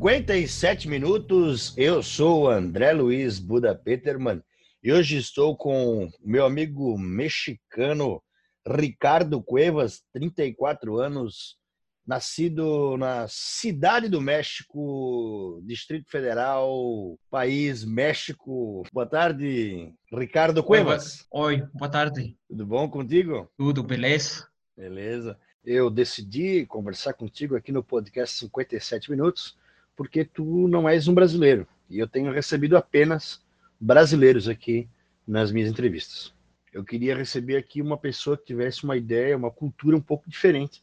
[0.00, 1.76] Cinquenta e sete minutos.
[1.76, 4.42] Eu sou André Luiz Buda Peterman
[4.82, 8.22] e hoje estou com meu amigo mexicano
[8.66, 11.58] Ricardo Cuevas, 34 anos,
[12.06, 18.82] nascido na Cidade do México, Distrito Federal, país México.
[18.94, 21.26] Boa tarde, Ricardo Cuevas.
[21.30, 22.38] Oi, boa tarde.
[22.48, 23.50] Tudo bom contigo?
[23.54, 24.48] Tudo, beleza?
[24.74, 25.38] Beleza.
[25.62, 29.59] Eu decidi conversar contigo aqui no podcast 57 Minutos,
[30.00, 31.68] porque tu não és um brasileiro.
[31.90, 33.44] E eu tenho recebido apenas
[33.78, 34.88] brasileiros aqui
[35.28, 36.32] nas minhas entrevistas.
[36.72, 40.82] Eu queria receber aqui uma pessoa que tivesse uma ideia, uma cultura um pouco diferente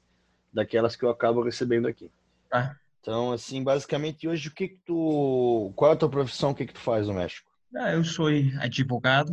[0.53, 2.11] daquelas que eu acabo recebendo aqui.
[2.53, 2.75] Ah.
[3.01, 6.67] Então, assim, basicamente hoje o que, que tu, qual é a tua profissão, o que
[6.67, 7.49] que tu faz no México?
[7.75, 8.27] Ah, eu sou
[8.59, 9.31] advogado.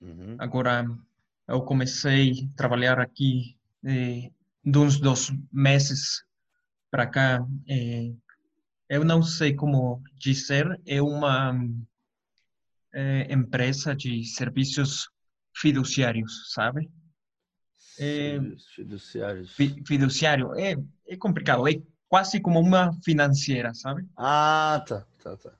[0.00, 0.36] Uhum.
[0.38, 0.88] Agora
[1.48, 4.30] eu comecei a trabalhar aqui eh,
[4.64, 6.24] de uns dois meses
[6.92, 7.44] para cá.
[7.68, 8.12] Eh,
[8.88, 11.52] eu não sei como dizer, é uma
[12.92, 15.08] eh, empresa de serviços
[15.54, 16.90] fiduciários, sabe?
[17.98, 18.38] É,
[18.74, 19.52] Fiduciários.
[19.54, 20.74] fi- fiduciário é,
[21.08, 24.06] é complicado, é quase como uma financeira, sabe?
[24.16, 25.52] Ah, tá, tá, tá.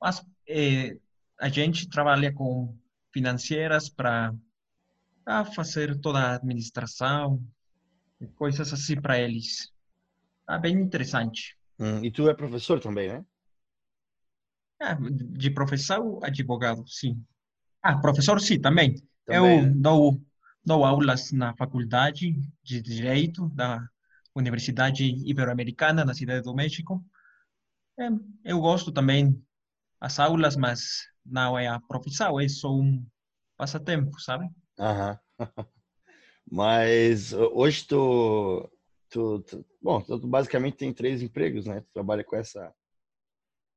[0.00, 0.98] Mas eh,
[1.38, 2.76] a gente trabalha com
[3.12, 4.32] financeiras para
[5.54, 7.42] fazer toda a administração,
[8.36, 9.70] coisas assim para eles.
[10.46, 11.56] Tá bem interessante.
[11.78, 13.24] Hum, e tu é professor também, né?
[14.80, 17.24] Ah, de professor, advogado, sim.
[17.82, 18.96] Ah, professor, sim, também.
[19.26, 19.76] Também, Eu né?
[19.76, 20.20] dou,
[20.64, 22.34] dou aulas na faculdade
[22.64, 23.80] de Direito da
[24.34, 27.04] Universidade Ibero-Americana, na Cidade do México.
[27.98, 28.08] É,
[28.44, 29.42] eu gosto também
[30.00, 33.04] das aulas, mas não é a profissão, é só um
[33.56, 34.48] passatempo, sabe?
[34.78, 35.18] Aham.
[36.50, 38.70] Mas ho- hoje tu,
[39.14, 41.80] tu, tu- bom, tu tu basicamente tem três empregos, né?
[41.80, 42.74] Tu trabalha com essa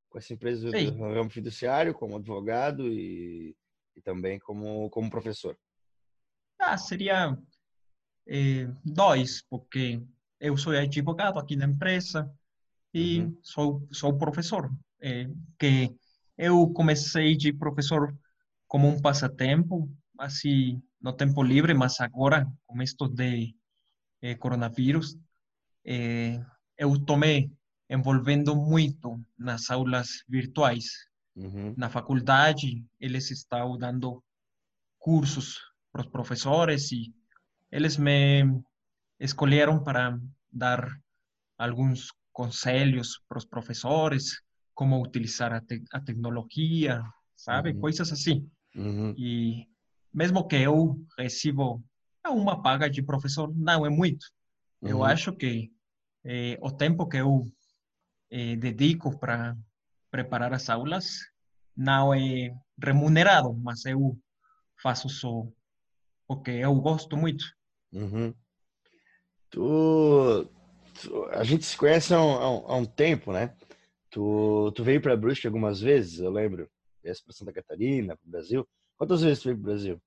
[0.10, 0.98] com essa empresa do Sim.
[1.00, 3.56] ramo fiduciário, como advogado e,
[3.96, 5.56] e também como como professor.
[6.60, 7.38] Ah, seria
[8.28, 10.02] eh, dois, porque
[10.40, 12.32] eu sou advogado aqui na empresa
[12.94, 13.38] e Uhum.
[13.44, 14.72] sou, sou professor.
[15.02, 15.94] eh, que
[16.38, 18.16] eu comecei de professor
[18.68, 19.88] como um passatempo,
[20.18, 23.56] assim, no tempo livre, mas agora, com isto de
[24.22, 25.16] eh, coronavírus,
[25.88, 26.40] eh,
[26.78, 27.52] eu tomei
[27.90, 30.86] envolvendo muito nas aulas virtuais.
[31.36, 31.74] Uhum.
[31.78, 34.24] Na faculdade, eles estão dando
[35.00, 35.60] cursos
[35.92, 37.14] para os professores e
[37.72, 38.44] eles me
[39.20, 40.20] escolheram para
[40.52, 40.88] dar
[41.58, 44.42] alguns conselhos para os professores,
[44.76, 47.04] como utilizar a, te- a tecnologia,
[47.36, 47.72] sabe?
[47.72, 47.80] Uhum.
[47.80, 48.50] Coisas assim.
[48.76, 49.14] Uhum.
[49.18, 49.68] E
[50.14, 51.84] mesmo que eu recebo
[52.28, 54.26] uma paga de professor, não é muito.
[54.82, 55.04] Eu Uhum.
[55.04, 55.72] acho que
[56.28, 57.46] eh, o tempo que eu
[58.30, 59.56] eh, dedico para
[60.12, 61.20] preparar as aulas
[61.76, 64.18] não é remunerado, mas eu
[64.82, 65.48] faço só
[66.28, 67.46] porque eu gosto muito.
[67.94, 68.34] Uhum.
[69.50, 70.50] Tu,
[71.02, 72.32] tu- a gente se conhece há um,
[72.68, 73.56] há um- tempo, né?
[74.10, 76.70] Tu, tu veio para Brusque algumas vezes, eu lembro.
[77.04, 78.68] Viesse para Santa Catarina, para o Brasil.
[78.98, 80.02] Quantas vezes tu veio para o Brasil?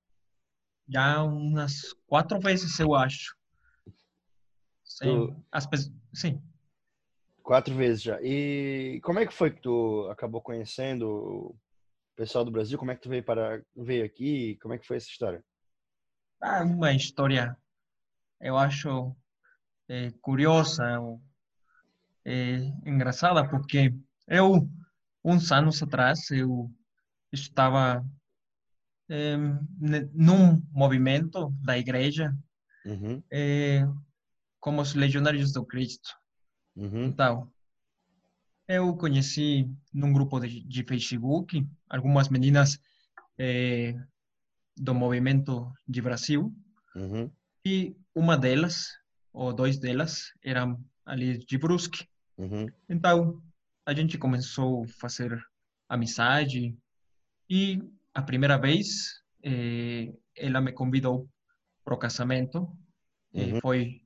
[0.89, 3.35] Já umas quatro vezes, eu acho.
[5.01, 5.77] Sim, Tu- as pe-
[6.13, 6.41] sim.
[7.43, 8.19] Quatro vezes já.
[8.23, 11.57] E como é que foi que tu acabou conhecendo o
[12.15, 12.79] pessoal do Brasil?
[12.79, 14.57] Como é que tu veio para veio aqui?
[14.63, 15.43] Como é que foi essa história?
[16.41, 17.57] Ah, uma história,
[18.41, 19.17] eu acho
[19.89, 21.21] eh, curiosa, ou,
[22.25, 23.95] eh, engraçada, porque
[24.29, 24.69] eu,
[25.25, 26.71] uns anos atrás, eu
[27.33, 28.05] estava
[29.81, 32.35] ne- num movimento da igreja
[32.87, 33.87] Uhum, eh,
[34.61, 36.11] como os Legionários do Cristo.
[36.77, 37.53] uhum, Então,
[38.69, 42.79] eu conheci num grupo de, de Facebook algumas meninas
[43.39, 43.95] eh,
[44.77, 46.55] do movimento de Brasil
[46.95, 47.33] uhum,
[47.65, 48.89] e uma delas,
[49.33, 52.07] ou dois delas, eram ali de Brusque.
[52.39, 53.43] uhum, Então,
[53.87, 55.39] a gente começou a fazer
[55.89, 56.77] amizade
[57.51, 57.81] e
[58.15, 61.29] a primeira vez eh, ela me convidou
[61.85, 62.69] para o casamento.
[63.35, 63.61] Eh, Uhum.
[63.63, 64.03] foi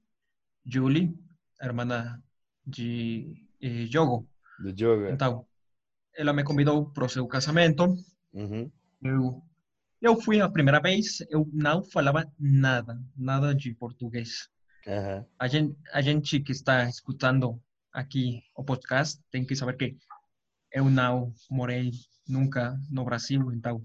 [0.66, 1.14] Julie,
[1.60, 2.20] a irmã
[2.66, 4.28] de eh, Diogo.
[4.58, 5.06] Do Diogo.
[5.08, 5.46] Então,
[6.16, 7.96] ela me convidou para o seu casamento.
[8.32, 8.70] Uhum.
[9.02, 9.42] Eu,
[10.00, 14.48] eu fui a primeira vez, eu não falava nada, nada de português.
[14.86, 15.24] Aham.
[15.38, 17.60] A gente, a gente que está escutando
[17.92, 19.96] aqui o podcast tem que saber que
[20.72, 21.90] eu não morei
[22.28, 23.80] nunca no Brasil, então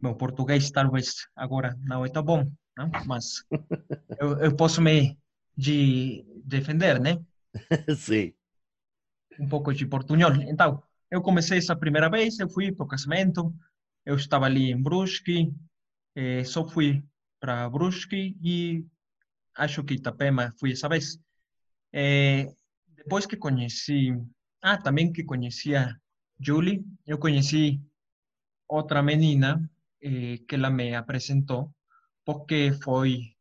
[0.00, 2.90] meu português talvez agora não é tão bom, não?
[3.06, 3.44] mas
[4.20, 5.16] eu, eu posso me
[5.56, 7.18] de defender, né?
[7.96, 8.32] Sim.
[9.38, 10.34] um pouco de portunhol.
[10.42, 13.54] Então, eu comecei essa primeira vez, eu fui para o casamento,
[14.04, 15.52] eu estava ali em Brusque,
[16.14, 17.04] eh, só fui
[17.40, 18.84] para Brusque e
[19.56, 21.18] acho que Itapema fui essa vez.
[21.92, 22.52] Eh,
[22.96, 24.12] depois que conheci,
[24.62, 25.96] ah, também que conhecia
[26.40, 27.80] Julie, eu conheci
[28.68, 29.70] outra menina
[30.02, 31.72] eh, que ela me apresentou,
[32.24, 33.33] porque foi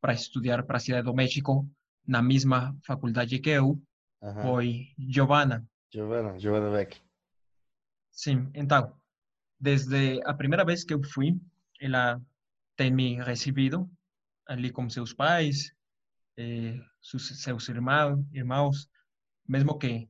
[0.00, 1.68] para estudar para a Cidade do México,
[2.06, 3.80] na mesma faculdade que eu,
[4.22, 4.42] Aham.
[4.42, 5.66] foi Giovanna.
[5.92, 7.00] Giovana, Giovana Beck.
[8.10, 8.94] Sim, então,
[9.60, 11.38] desde a primeira vez que eu fui,
[11.80, 12.20] ela
[12.76, 13.88] tem me recebido
[14.46, 15.72] ali com seus pais,
[16.36, 18.88] eh, seus, seus irmãos, irmãos,
[19.46, 20.08] mesmo que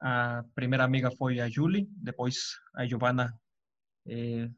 [0.00, 3.32] a primeira amiga foi a Julie, depois a Giovanna
[4.06, 4.50] eh,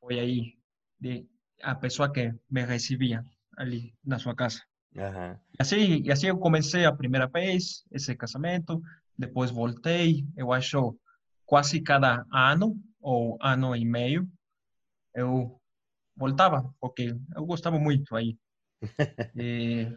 [0.00, 0.58] foi aí
[0.98, 1.26] de,
[1.62, 3.24] a pessoa que me recebia
[3.56, 4.62] ali na sua casa.
[4.96, 5.38] Aham.
[5.58, 8.82] E assim, e assim eu comecei a primeira vez esse casamento,
[9.18, 10.98] depois voltei, eu acho
[11.44, 14.28] quase cada ano ou ano e meio
[15.14, 15.58] eu
[16.14, 18.38] voltava, porque eu gostava muito aí.
[19.34, 19.90] E,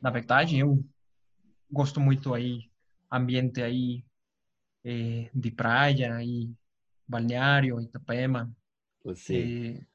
[0.00, 0.84] na verdade, eu
[1.70, 2.70] gosto muito aí,
[3.10, 4.04] ambiente aí
[4.84, 6.50] eh, de praia e
[7.06, 8.50] balneário, Itapema.
[9.04, 9.34] Você.
[9.34, 9.86] E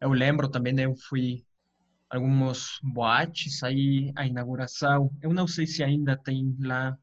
[0.00, 1.44] eu lembro também, eu fui
[2.12, 5.10] alguns boates aí, a inauguração.
[5.22, 6.96] Eu não sei se ainda tem lá,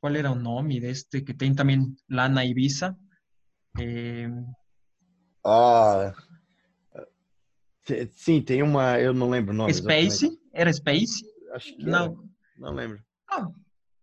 [0.00, 2.96] qual era o nome deste que tem também lá na Ibiza.
[3.78, 4.28] Eh,
[5.44, 6.12] Ah.
[7.84, 8.98] te- Sim, tem uma.
[9.00, 9.70] Eu não lembro o nome.
[9.70, 10.12] exatamente.
[10.14, 11.24] Space, era Space?
[11.54, 11.90] Acho que era.
[11.90, 13.02] Não, Não lembro.
[13.30, 13.54] não.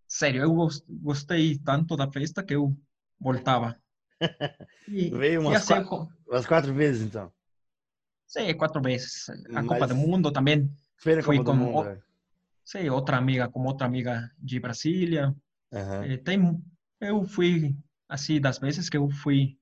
[0.07, 2.75] Sério, eu gos- gostei tanto da festa que eu
[3.19, 3.75] voltava.
[4.87, 7.31] E, Veio umas assim, quatro- Umas quatro vezes, então.
[8.27, 9.29] Sim, quatro vezes.
[9.29, 10.69] A Mas- Copa do Mundo também.
[10.97, 11.77] Foi na Fui Copa com Mundo.
[11.79, 12.01] o- é.
[12.63, 15.33] Sim, outra amiga, com outra amiga de Brasília.
[15.71, 16.61] Eh, tem,
[16.99, 17.75] eu fui,
[18.09, 19.57] assim, das vezes que eu fui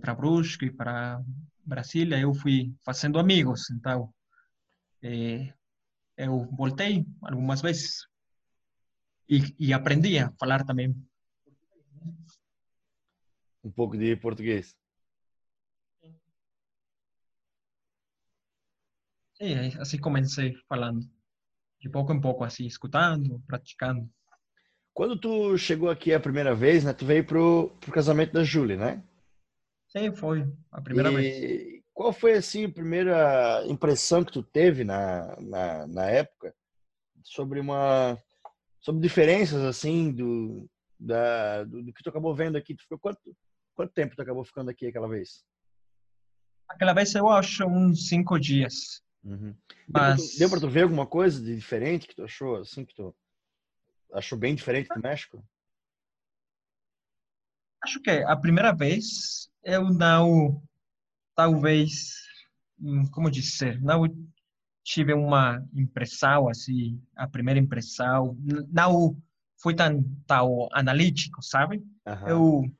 [0.00, 1.22] para Brusque, para
[1.64, 3.70] Brasília, eu fui fazendo amigos.
[3.70, 4.12] Então,
[5.02, 5.52] eh,
[6.16, 8.06] eu voltei algumas vezes
[9.28, 10.94] e, e aprendi a falar também.
[13.64, 14.76] Um pouco de português.
[19.42, 21.00] Aí, assim comecei falando,
[21.80, 24.08] de pouco em pouco, assim, escutando, praticando.
[24.94, 26.92] Quando tu chegou aqui a primeira vez, né?
[26.92, 29.02] Tu veio pro, pro casamento da Júlia, né?
[29.88, 31.82] Sim, foi a primeira e vez.
[31.92, 36.54] qual foi, assim, a primeira impressão que tu teve na, na, na época
[37.24, 38.16] sobre uma...
[38.80, 42.76] Sobre diferenças, assim, do, da, do, do que tu acabou vendo aqui?
[42.76, 43.36] Tu ficou quanto,
[43.74, 45.44] quanto tempo tu acabou ficando aqui aquela vez?
[46.68, 49.54] Aquela vez eu acho uns cinco dias, Uhum.
[49.68, 52.94] Tu, mas deu pra tu ver alguma coisa de diferente que tu achou, assim, que
[52.94, 53.14] tu
[54.12, 55.44] achou bem diferente do México?
[57.82, 60.62] acho que a primeira vez eu não,
[61.34, 62.14] talvez,
[62.80, 64.04] hum, como dizer, não
[64.84, 68.36] tive uma impressão assim, a primeira impressão,
[68.70, 69.16] não
[69.60, 71.82] foi tão, tão analítico, sabe?
[72.06, 72.28] Aham.
[72.28, 72.72] Eu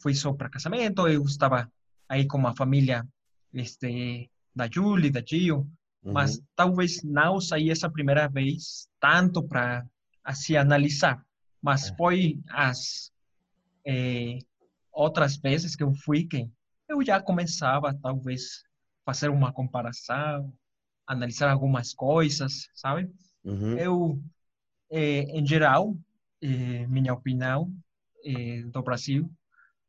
[0.00, 1.70] fui só para casamento, eu estava
[2.08, 3.06] aí com a família
[3.52, 5.68] este, da Julie, da Gio,
[6.04, 6.44] mas Uhum.
[6.56, 9.86] talvez não saí essa primeira vez tanto para
[10.22, 11.24] assim analisar,
[11.62, 11.96] mas É.
[11.96, 13.10] foi as
[13.86, 14.38] eh,
[14.92, 16.48] outras vezes que eu fui que
[16.88, 18.64] eu já começava talvez
[19.04, 20.52] fazer uma comparação,
[21.06, 23.10] analisar algumas coisas, sabe?
[23.44, 23.78] Uhum.
[23.78, 24.22] Eu,
[24.90, 25.96] eh, em geral,
[26.42, 27.72] eh, minha opinião
[28.72, 29.30] do Brasil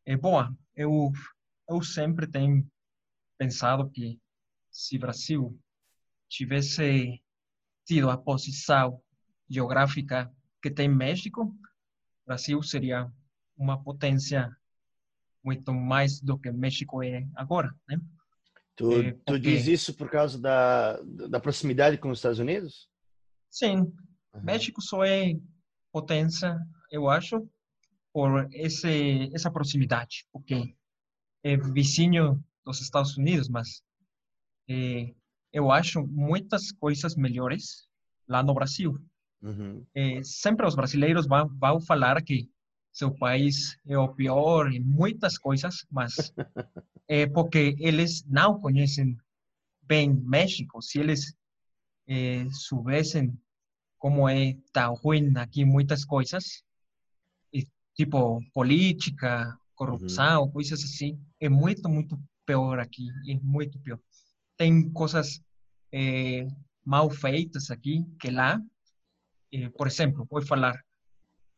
[0.05, 0.53] é boa.
[0.75, 1.11] Eu
[1.69, 2.67] eu sempre tenho
[3.37, 4.19] pensado que
[4.69, 5.57] se Brasil
[6.35, 7.21] tivesse
[7.85, 9.01] tido a posição
[9.49, 13.11] geográfica que tem México, o Brasil seria
[13.57, 14.55] uma potência
[15.43, 17.99] muito mais do que México é agora, né?
[18.75, 20.99] Tu, É, tu porque- diz isso por causa da,
[21.29, 22.89] da proximidade com os Estados Unidos?
[23.49, 23.93] Sim,
[24.33, 24.43] Aham.
[24.43, 25.33] México só é
[25.91, 26.57] potência,
[26.91, 27.47] eu acho,
[28.11, 30.75] por esse essa proximidade, porque
[31.43, 33.81] é vizinho dos Estados Unidos, mas
[34.67, 35.13] eh,
[35.55, 37.87] eu acho muitas coisas melhores
[38.27, 38.99] lá no Brasil.
[39.41, 39.85] Uhum.
[39.95, 42.49] Eh, sempre os brasileiros vão, vão falar que
[42.91, 46.13] seu país é o pior em muitas coisas, mas
[47.07, 49.17] é porque eles não conhecem
[49.81, 50.81] bem México.
[50.81, 51.33] Se eles
[52.05, 53.33] é, soubessem
[53.97, 56.63] como é tão ruim aqui muitas coisas,
[57.53, 60.51] e, tipo política, corrupção, uhum.
[60.51, 63.99] coisas assim, é muito, muito pior aqui, é muito pior.
[64.57, 65.41] Tem coisas
[65.91, 66.47] é,
[66.85, 68.61] mal feitas aqui que lá.
[69.51, 70.79] Eh, por exemplo, vou falar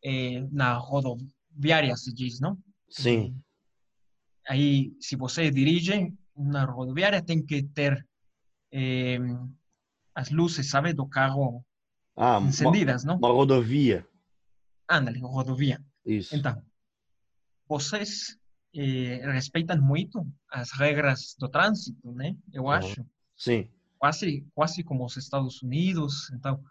[0.03, 2.57] eh, na rodoviária, se diz, não?
[2.89, 3.35] Sim.
[4.47, 8.07] Aí, se você dirige uma rodoviária, tem que ter
[8.71, 9.17] eh,
[10.15, 11.65] as luzes, sabe, do carro
[12.15, 13.19] ah, encendidas, uma, não?
[13.19, 14.07] Uma rodovia.
[14.87, 15.83] Ándale, rodovia.
[16.05, 16.35] Isso.
[16.35, 16.63] Então,
[17.67, 18.37] vocês
[18.77, 22.35] eh, respeitam muito as regras do trânsito, né?
[22.53, 22.69] Eu uhum.
[22.69, 23.05] acho.
[23.35, 23.67] Sim
[23.97, 26.31] quase quase como os Estados Unidos.
[26.33, 26.61] Então,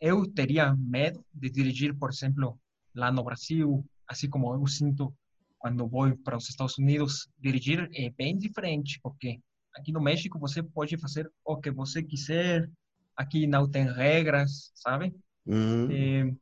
[0.00, 2.58] eu teria medo de dirigir, por exemplo,
[2.94, 5.14] lá no Brasil, assim como eu sinto
[5.58, 7.28] quando vou para os Estados Unidos.
[7.38, 9.40] Dirigir é bem diferente, porque
[9.74, 12.68] aqui no México você pode fazer o que você quiser,
[13.16, 15.14] aqui não tem regras, sabe?
[15.46, 15.88] Uhum.
[15.90, 16.34] É,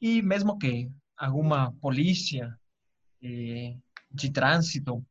[0.00, 2.56] e mesmo que alguma polícia
[3.22, 3.74] é,
[4.10, 5.04] de trânsito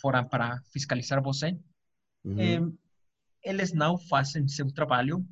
[0.00, 1.58] fora para fiscalizar você,
[2.24, 2.38] uhum.
[2.38, 5.26] é, eles não fazem seu trabalho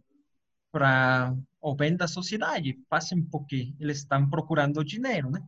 [0.71, 5.47] para o bem da sociedade, fazem porque eles estão procurando dinheiro, né?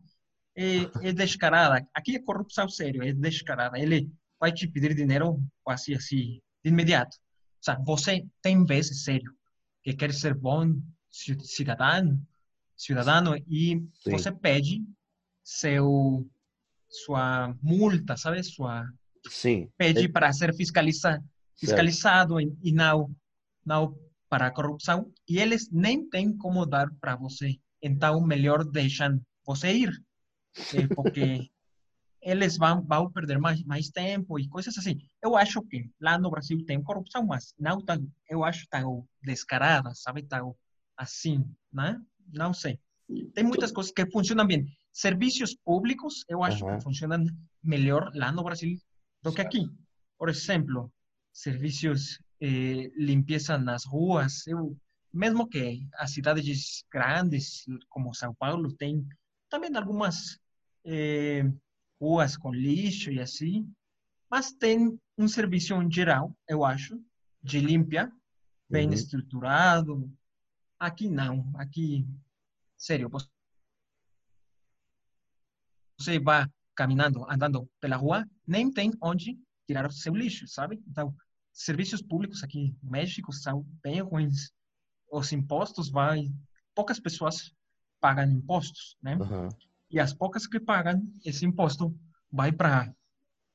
[0.55, 1.87] É, é descarada.
[1.93, 3.79] Aqui é corrupção sério, é descarada.
[3.79, 7.17] Ele vai te pedir dinheiro quase assim, de imediato.
[7.61, 9.33] Sabe, você tem vezes sério
[9.83, 10.75] que quer ser bom
[11.09, 12.19] cidadão,
[12.75, 14.11] cidadão e Sim.
[14.11, 14.83] você pede
[15.43, 16.27] seu
[16.91, 18.85] sua multa, sabe, sua
[19.27, 19.69] Sim.
[19.77, 21.23] pede para ser fiscalizado
[21.61, 22.57] fiscalizado certo.
[22.63, 23.15] e não,
[23.63, 23.95] não
[24.27, 27.59] para a corrupção, e eles nem têm como dar para você.
[27.81, 29.91] Então, melhor deixam você ir,
[30.95, 31.49] porque
[32.21, 34.97] eles vão, vão perder mais, mais tempo e coisas assim.
[35.21, 39.93] Eu acho que lá no Brasil tem corrupção, mas não tão, eu acho tão descarada,
[39.93, 40.23] sabe?
[40.23, 40.55] Tão
[40.95, 41.99] assim, né?
[42.33, 42.79] Não sei.
[43.33, 44.65] Tem muitas coisas que funcionam bem.
[44.91, 46.77] Serviços públicos, eu acho uhum.
[46.77, 47.25] que funcionam
[47.63, 48.77] melhor lá no Brasil
[49.21, 49.69] do que aqui.
[50.17, 50.91] Por exemplo,
[51.31, 54.45] serviços eh, limpeza nas ruas.
[54.47, 54.77] Eu,
[55.13, 59.07] mesmo que as cidades grandes, como São Paulo, tem
[59.49, 60.39] também algumas
[60.85, 61.43] eh,
[61.99, 63.71] ruas com lixo e assim,
[64.29, 66.99] mas tem um serviço em geral, eu acho,
[67.43, 68.11] de limpia,
[68.69, 68.93] bem uhum.
[68.93, 70.11] estruturado.
[70.79, 72.07] Aqui não, aqui,
[72.75, 73.27] sério, você
[76.23, 80.81] vai caminhando, andando pela rua, nem tem onde tirar o seu lixo, sabe?
[80.87, 81.13] Então,
[81.53, 84.51] serviços públicos aqui no México são bem ruins.
[85.11, 86.29] Os impostos vai,
[86.73, 87.53] poucas pessoas
[87.99, 89.15] pagam impostos, né?
[89.17, 89.49] Uhum.
[89.89, 91.95] E as poucas que pagam esse imposto
[92.31, 92.93] vai para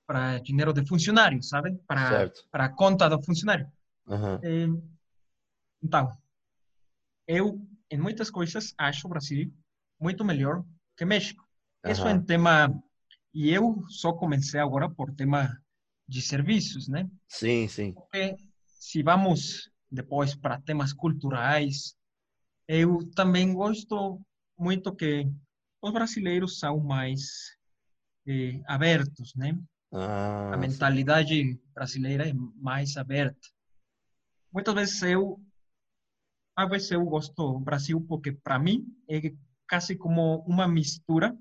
[0.07, 1.75] para dinheiro de funcionário, sabe?
[1.87, 3.67] Para para conta do funcionário.
[4.07, 4.81] Uhum.
[5.83, 6.17] então,
[7.27, 7.61] eu
[7.91, 9.53] em muitas coisas acho o Brasil
[9.99, 10.65] muito melhor
[10.97, 11.46] que México.
[11.91, 12.83] Isso é um tema
[13.33, 15.63] e eu só comecei agora por tema
[16.09, 17.09] de serviços, né?
[17.29, 17.93] Sim, sim.
[17.93, 21.95] Porque se vamos depois para temas culturais,
[22.67, 24.21] eu também gosto
[24.59, 25.29] muito que
[25.83, 27.57] os brasileiros são mais
[28.27, 29.59] eh, abertos, né?
[29.93, 31.61] Ah, a mentalidade sim.
[31.75, 33.49] brasileira é mais aberta.
[34.53, 35.39] Muitas vezes eu,
[36.57, 39.21] às vezes eu gosto do Brasil porque para mim é
[39.69, 41.37] quase como uma mistura,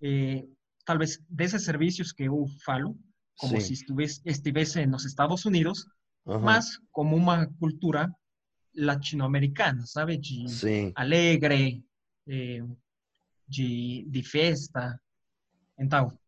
[0.00, 0.46] eh,
[0.84, 2.96] talvez desses serviços que eu falo,
[3.36, 3.68] como sí.
[3.68, 5.86] si estuviese, estuviese en los Estados Unidos,
[6.26, 6.40] -huh.
[6.40, 8.12] más como una cultura
[8.74, 10.18] latinoamericana, ¿sabe?
[10.18, 10.92] De sí.
[10.94, 11.82] alegre,
[12.26, 12.62] eh,
[13.46, 15.00] de, de festa.
[15.78, 16.18] Então,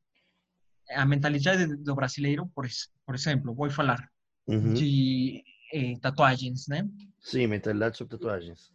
[0.90, 2.66] a mentalidade do brasileiro, por,
[3.04, 4.10] por exemplo, vou falar
[4.46, 4.75] uh -huh.
[4.75, 6.88] de eh, tatuagens, né?
[7.20, 8.72] Sim, mentalidade sobre tatuagens.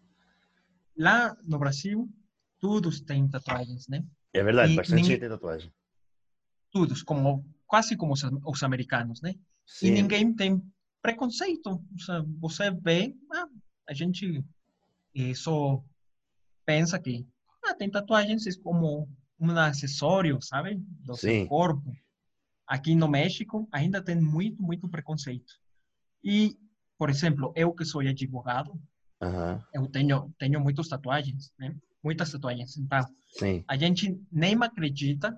[0.95, 2.07] Lá no Brasil,
[2.59, 4.03] todos têm tatuagens, né?
[4.33, 5.71] É verdade, e bastante gente tem tatuagem.
[6.71, 9.35] Todos, como quase como os, os americanos, né?
[9.65, 9.87] Sim.
[9.87, 10.61] E ninguém tem
[11.01, 11.83] preconceito.
[12.39, 13.47] Você vê, ah,
[13.87, 14.43] a gente
[15.15, 15.83] eh, só
[16.65, 17.27] pensa que
[17.63, 19.07] ah, tem tatuagens como
[19.39, 20.75] um acessório, sabe?
[20.75, 21.41] Do Sim.
[21.41, 21.95] seu corpo.
[22.65, 25.53] Aqui no México ainda tem muito, muito preconceito.
[26.23, 26.57] E,
[26.97, 28.71] por exemplo, eu que sou advogado,
[29.21, 29.61] uhum.
[29.73, 31.75] eu tenho, tenho muitas tatuagens, né?
[32.03, 32.77] Muitas tatuagens.
[32.77, 33.63] Então, Sim.
[33.67, 35.37] a gente nem acredita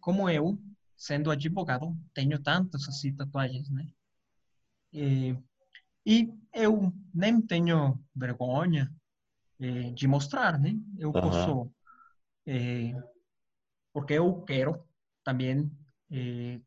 [0.00, 0.58] como eu
[0.96, 3.86] sendo advogado, tenho tantas assim tatuagens, né?
[4.92, 5.36] E,
[6.04, 8.92] e eu nem tenho vergonha
[9.58, 10.74] eh, de mostrar, né?
[10.98, 11.72] Eu posso
[12.46, 12.92] eh,
[13.92, 14.84] porque eu quero
[15.24, 15.70] também
[16.10, 16.60] eh,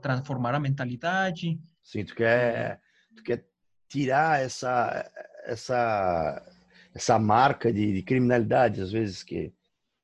[0.00, 1.60] transformar a mentalidade.
[1.82, 2.80] Sim, tu quer,
[3.16, 3.46] tu quer
[3.88, 5.10] tirar essa,
[5.44, 6.49] essa,
[6.94, 9.52] essa marca de, de criminalidade, às vezes, que,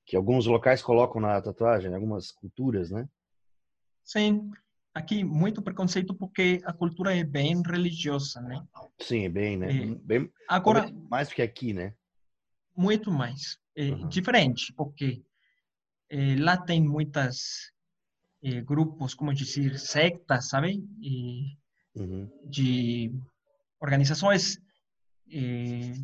[0.05, 3.09] que alguns locais colocam na tatuagem, algumas culturas, né?
[4.05, 4.51] Sim,
[4.95, 8.65] aqui muito preconceito porque a cultura é bem religiosa, né?
[9.01, 9.71] Sim, é bem, né?
[9.71, 9.95] É.
[9.97, 11.95] Bem, Agora, mais do que aqui, né?
[12.77, 13.59] muito mais.
[13.75, 14.09] É Uhum.
[14.09, 15.23] diferente, porque
[16.11, 17.73] eh, lá tem muitas
[18.43, 20.85] eh, grupos, como dizer, sectas, sabe?
[21.01, 21.57] E
[21.95, 22.31] Uhum.
[22.45, 23.11] de
[23.81, 24.61] organizações
[25.33, 25.95] eh,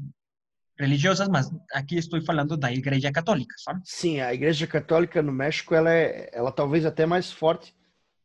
[0.78, 3.80] religiosas, mas aqui estou falando da Igreja Católica, sabe?
[3.84, 7.74] Sim, a Igreja Católica no México, ela é, ela talvez até mais forte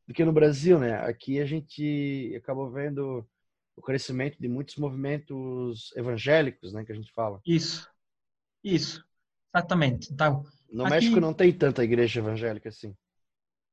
[0.07, 0.93] do que no Brasil, né?
[1.05, 3.27] Aqui a gente acabou vendo
[3.75, 7.39] o crescimento de muitos movimentos evangélicos, né, que a gente fala.
[7.45, 7.87] Isso,
[8.63, 9.03] isso,
[9.53, 10.11] exatamente.
[10.11, 12.95] Então, No Aqui- México não tem tanta igreja evangélica assim.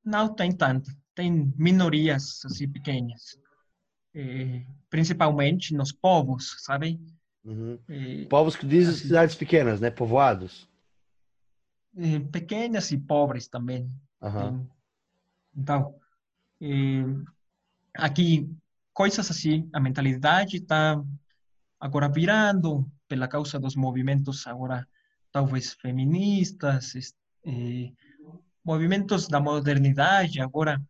[0.03, 3.37] não tem tanto, tem minorias assim pequenas,
[4.13, 6.99] eh, principalmente nos povos, sabe?
[7.45, 7.79] Uhum.
[7.87, 9.07] Eh, Povos que dizem Assim.
[9.07, 10.67] cidades pequenas, né, povoados.
[12.31, 13.89] pequenas e pobres também.
[14.19, 14.69] Tem-
[15.55, 15.95] Então,
[17.95, 18.49] aqui,
[18.93, 21.01] coisas assim, a mentalidade está
[21.79, 24.85] agora virando pela causa dos movimentos agora,
[25.31, 26.93] talvez feministas,
[27.45, 27.93] eh,
[28.63, 30.81] movimentos da modernidade agora,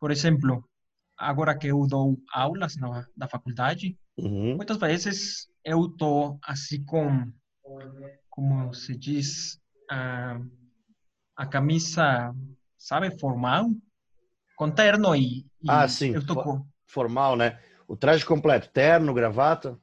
[0.00, 0.68] por exemplo,
[1.16, 4.56] agora que eu dou aulas na, na faculdade, Uhum.
[4.56, 7.32] muitas vezes eu tô assim com,
[8.28, 10.40] como se diz, a,
[11.36, 12.34] a camisa,
[12.76, 13.70] sabe, formal,
[14.56, 16.14] com terno e, e Ah, sim.
[16.14, 17.58] eu tô com, Formal, né?
[17.88, 19.78] O traje completo, terno, gravata.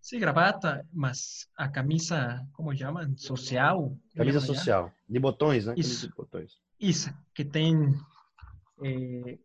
[0.00, 3.96] sim, gravata, mas a camisa, como chamam, social?
[4.14, 4.92] Camisa social.
[5.08, 5.72] De botões, né?
[5.72, 6.08] Camisa Isso.
[6.08, 6.52] de botões.
[6.78, 7.74] Isso, que tem,
[8.84, 9.38] eh,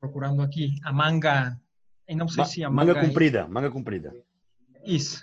[0.00, 1.58] procurando aqui, a manga,
[2.08, 4.14] eu não sei Ma- se a manga manga é- comprida, manga comprida.
[4.84, 5.22] Isso,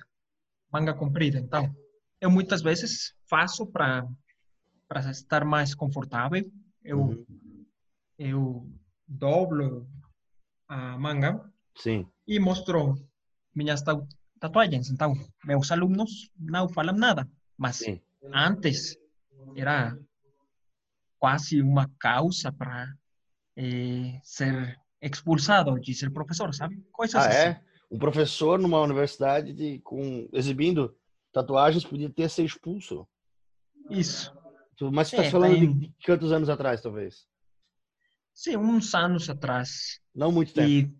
[0.71, 1.39] manga comprida.
[1.39, 1.75] Então,
[2.21, 4.07] eu muitas vezes faço para
[4.87, 6.43] para estar mais confortável.
[6.83, 7.25] Eu Uhum.
[8.17, 8.69] eu
[9.07, 9.87] dobro
[10.67, 12.07] a manga Sim.
[12.27, 12.95] e mostro
[13.53, 13.83] minhas
[14.39, 14.89] tatuagens.
[14.89, 17.99] Então, meus alunos não falam nada, mas Sim.
[18.31, 18.95] antes
[19.55, 19.97] era
[21.17, 22.93] quase uma causa para
[23.57, 26.81] eh, ser expulsado de ser professor, sabe?
[26.91, 27.37] Coisas Ah, assim.
[27.49, 27.63] é?
[27.91, 30.95] Um professor numa universidade de, com, exibindo
[31.31, 33.07] tatuagens podia ter ser expulso.
[33.89, 34.33] Isso.
[34.91, 37.27] Mas você está É, falando tem- de quantos anos atrás, talvez?
[38.33, 39.99] Sim, uns anos atrás.
[40.13, 40.67] Não muito tempo.
[40.69, 40.93] E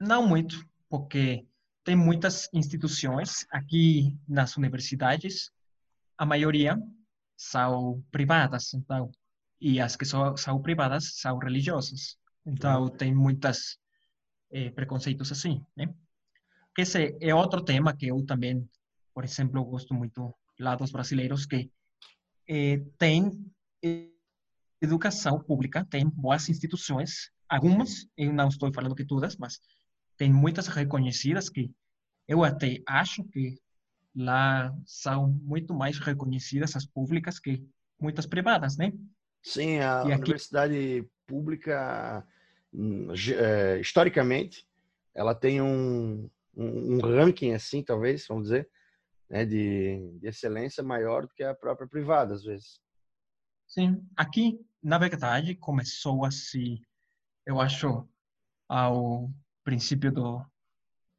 [0.00, 1.46] não muito, porque
[1.82, 5.50] tem muitas instituições aqui nas universidades,
[6.18, 6.78] a maioria
[7.36, 9.10] são privadas, então,
[9.60, 12.16] e as que são, são privadas são religiosas.
[12.46, 13.78] Então, tem muitas
[14.50, 15.92] eh, preconceitos assim, né?
[16.78, 18.68] Esse é outro tema que eu também,
[19.14, 21.70] por exemplo, gosto muito lá dos brasileiros, que
[22.48, 23.32] eh, tem
[24.80, 29.58] educação pública, tem boas instituições, algumas, eu não estou falando que todas, mas
[30.16, 31.70] tem muitas reconhecidas que
[32.28, 33.58] eu até acho que
[34.14, 37.64] lá são muito mais reconhecidas as públicas que
[38.00, 38.92] muitas privadas, né?
[39.42, 42.26] Sim, a aqui- universidade pública,
[43.34, 44.66] é, historicamente,
[45.14, 48.68] ela tem um, um, um ranking, assim, talvez, vamos dizer,
[49.28, 52.80] né, de, de excelência maior do que a própria privada, às vezes.
[53.66, 56.80] Sim, aqui, na verdade, começou assim,
[57.44, 58.08] eu acho,
[58.68, 59.30] ao
[59.64, 60.44] princípio do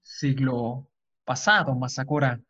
[0.02, 0.88] século
[1.26, 2.42] passado, mas agora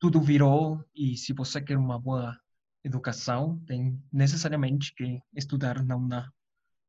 [0.00, 2.36] tudo virou e se você quer uma boa
[2.82, 6.32] educação, tem necessariamente que estudar na uma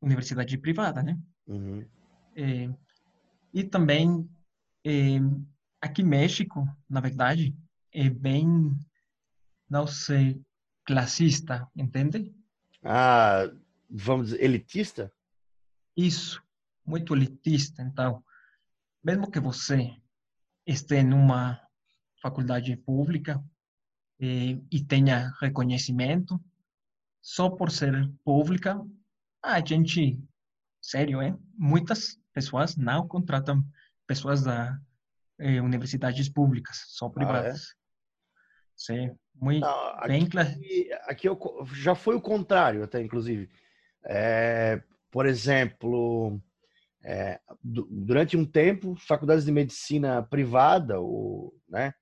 [0.02, 1.20] universidade privada, né?
[1.48, 1.86] Uhum.
[2.36, 2.70] Eh,
[3.54, 4.30] e também
[4.86, 5.20] eh,
[5.82, 7.56] aqui México, na verdade,
[7.92, 8.78] é bem,
[9.70, 10.42] não sei,
[10.86, 12.34] classista, entende?
[12.84, 13.52] Ah,
[13.90, 15.12] vamos dizer, elitista?
[15.96, 16.42] Isso,
[16.86, 17.82] muito elitista.
[17.82, 18.24] Então,
[19.04, 19.96] mesmo que você
[20.66, 21.60] esteja numa
[22.22, 23.44] faculdade pública
[24.20, 26.40] eh, e tenha reconhecimento,
[27.22, 28.80] só por ser pública,
[29.44, 30.20] a gente,
[30.82, 31.36] sério, é?
[31.58, 33.64] Muitas pessoas não contratam
[34.08, 34.80] pessoas da
[35.40, 37.76] eh, universidades públicas, só privadas.
[38.76, 40.50] Sim, muito Não, bem aqui, claro.
[41.04, 41.38] aqui eu
[41.74, 43.50] já foi o contrário, até, inclusive.
[44.06, 46.42] É, por exemplo,
[47.04, 51.94] é, du- durante um tempo, faculdades de medicina privada, ou, né,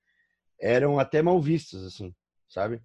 [0.60, 2.14] eram até mal vistas, assim,
[2.48, 2.82] sabe?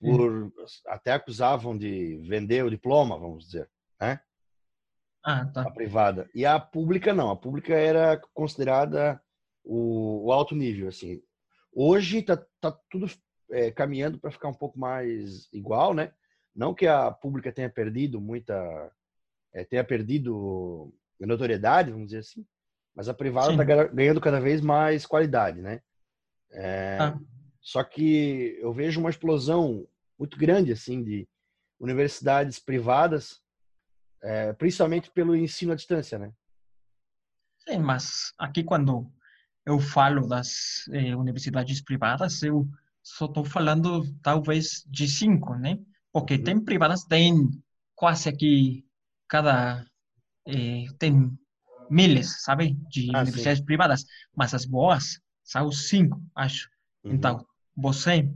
[0.00, 0.52] Por
[0.86, 3.68] até acusavam de vender o diploma, vamos dizer,
[4.00, 4.20] né?
[5.24, 5.62] Ah, tá.
[5.62, 6.30] A privada.
[6.34, 9.20] E a pública não, a pública era considerada
[9.64, 11.20] o, o alto nível, assim.
[11.72, 13.06] Hoje tá, tá tudo
[13.50, 16.12] é, caminhando para ficar um pouco mais igual, né?
[16.54, 18.90] Não que a pública tenha perdido muita,
[19.52, 22.46] é, tenha perdido notoriedade, vamos dizer assim,
[22.94, 25.80] mas a privada está ganhando cada vez mais qualidade, né?
[26.50, 27.18] É, ah.
[27.68, 29.86] Só que eu vejo uma explosão
[30.18, 31.28] muito grande assim de
[31.78, 33.42] universidades privadas,
[34.22, 36.32] é, principalmente pelo ensino à distância, né?
[37.58, 39.12] Sim, mas aqui quando
[39.66, 42.66] eu falo das eh, universidades privadas, eu
[43.02, 45.78] só estou falando talvez de cinco, né?
[46.10, 46.44] Porque uhum.
[46.44, 47.50] tem privadas, tem
[47.94, 48.82] quase aqui
[49.28, 49.84] cada
[50.46, 51.38] eh, tem
[51.90, 53.66] milhares, sabe, de ah, universidades sim.
[53.66, 56.70] privadas, mas as boas são cinco, acho.
[57.04, 57.12] Uhum.
[57.12, 57.46] Então,
[57.78, 58.28] você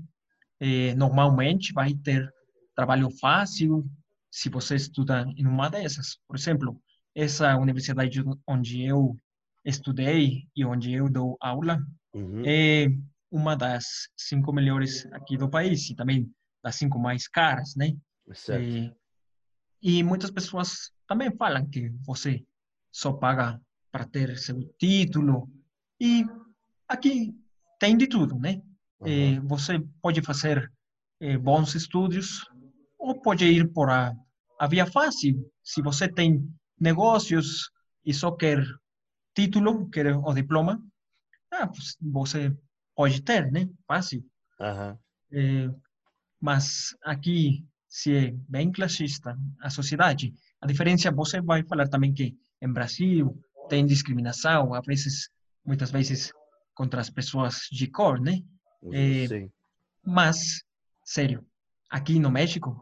[0.61, 2.33] eh, normalmente vai ter
[2.77, 3.85] trabalho fácil
[4.31, 6.17] se você estuda em uma dessas.
[6.29, 6.81] Por exemplo,
[7.15, 9.17] essa universidade onde eu
[9.65, 11.79] estudei e onde eu dou aula
[12.15, 12.43] uhum.
[12.47, 12.87] é
[13.31, 17.97] uma das cinco melhores aqui do país e também das cinco mais caras, né?
[18.33, 18.63] Certo.
[18.63, 22.45] E, e muitas pessoas também falam que você
[22.93, 25.51] só paga para ter seu título
[26.01, 26.25] e
[26.87, 27.35] aqui
[27.81, 28.63] tem de tudo, né?
[29.09, 29.47] Uhum.
[29.49, 30.71] você pode fazer
[31.21, 32.45] é, bons estudos
[32.99, 34.15] ou pode ir por a,
[34.59, 35.51] a via fácil.
[35.63, 37.71] Se você tem negócios
[38.05, 38.65] e só quer
[39.35, 40.83] título, quer o diploma,
[41.53, 41.69] ah,
[42.01, 42.55] você
[42.95, 43.69] pode ter, né?
[43.87, 44.25] Fácil.
[44.61, 44.99] Uhum.
[45.33, 45.71] É,
[46.41, 52.37] mas aqui, se é bem classista a sociedade, a diferença, você vai falar também que
[52.61, 53.37] em Brasil
[53.69, 55.29] tem discriminação, às vezes,
[55.65, 56.33] muitas vezes,
[56.75, 58.43] contra as pessoas de cor, né?
[58.91, 59.51] É, Sim.
[60.05, 60.65] Mas,
[61.05, 61.47] sério,
[61.89, 62.75] aqui no México,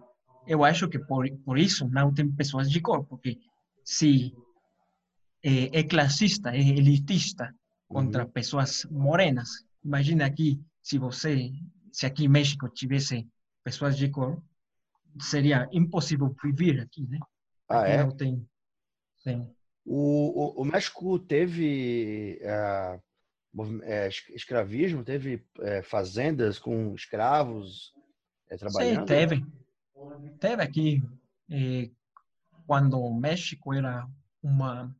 [0.46, 3.38] eu acho que por, por isso não tem pessoas de cor, porque
[3.84, 4.34] se
[5.42, 7.54] é, é classista, é elitista
[7.88, 8.30] contra uhum.
[8.30, 9.48] pessoas morenas,
[9.84, 11.50] imagina aqui, se você,
[11.92, 13.28] se aqui em México tivesse
[13.62, 14.42] pessoas de cor,
[15.20, 17.18] seria impossível viver aqui, né?
[17.68, 18.04] Ah, aqui é?
[18.04, 18.48] Não tem,
[19.24, 19.54] tem.
[19.84, 23.02] O, o, o México teve uh,
[23.82, 27.92] é, escravismo, teve é, fazendas com escravos
[28.48, 29.00] é, trabalhando?
[29.00, 29.46] Sim, teve.
[30.38, 31.02] Teve aqui,
[32.66, 34.08] quando o México era
[34.42, 34.96] uma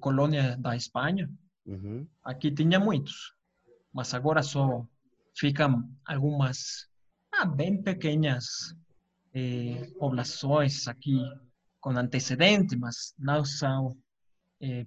[0.00, 1.30] colônia da Espanha,
[1.64, 2.04] uhum.
[2.24, 3.32] aqui tinha muitos,
[3.92, 4.84] mas agora só
[5.38, 6.88] ficam algumas
[7.32, 8.74] ah, bem pequenas
[9.32, 11.16] eh, populações aqui
[11.80, 13.96] com antecedentes, mas não são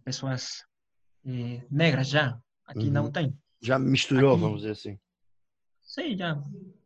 [0.03, 0.65] pessoas
[1.71, 2.37] negras já.
[2.67, 2.91] Aqui uhum.
[2.91, 3.37] não tem.
[3.61, 4.99] Já misturou, Aqui, vamos dizer assim.
[5.81, 6.39] Sim, já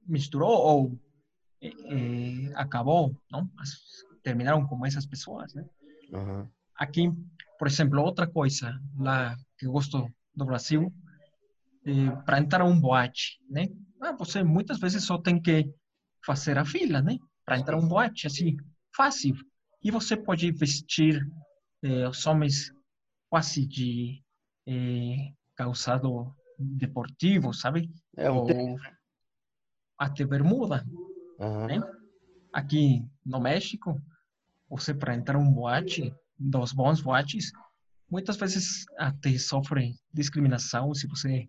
[0.08, 1.00] misturou ou
[1.62, 3.50] é, é, acabou, não?
[4.24, 5.66] terminaram com essas pessoas, né?
[6.14, 6.48] Uhum.
[6.76, 7.12] Aqui,
[7.58, 10.94] por exemplo, outra coisa lá que eu gosto do Brasil,
[11.86, 13.68] é, para entrar um boate, né?
[14.00, 15.72] Ah, você muitas vezes só tem que
[16.26, 17.18] fazer a fila, né?
[17.46, 18.56] Para entrar um boate, assim,
[18.96, 19.36] fácil.
[19.84, 21.28] E você pode vestir
[21.84, 22.72] eh, os homens
[23.30, 24.24] quase de
[24.68, 27.88] eh, calçado deportivo, sabe?
[28.18, 28.80] É um Ou
[29.98, 30.84] até bermuda.
[31.40, 31.68] Uhum.
[31.68, 31.80] Né?
[32.52, 34.02] Aqui no México,
[34.68, 37.52] você para entrar um boate, dos bons boates,
[38.10, 41.48] muitas vezes até sofre discriminação se você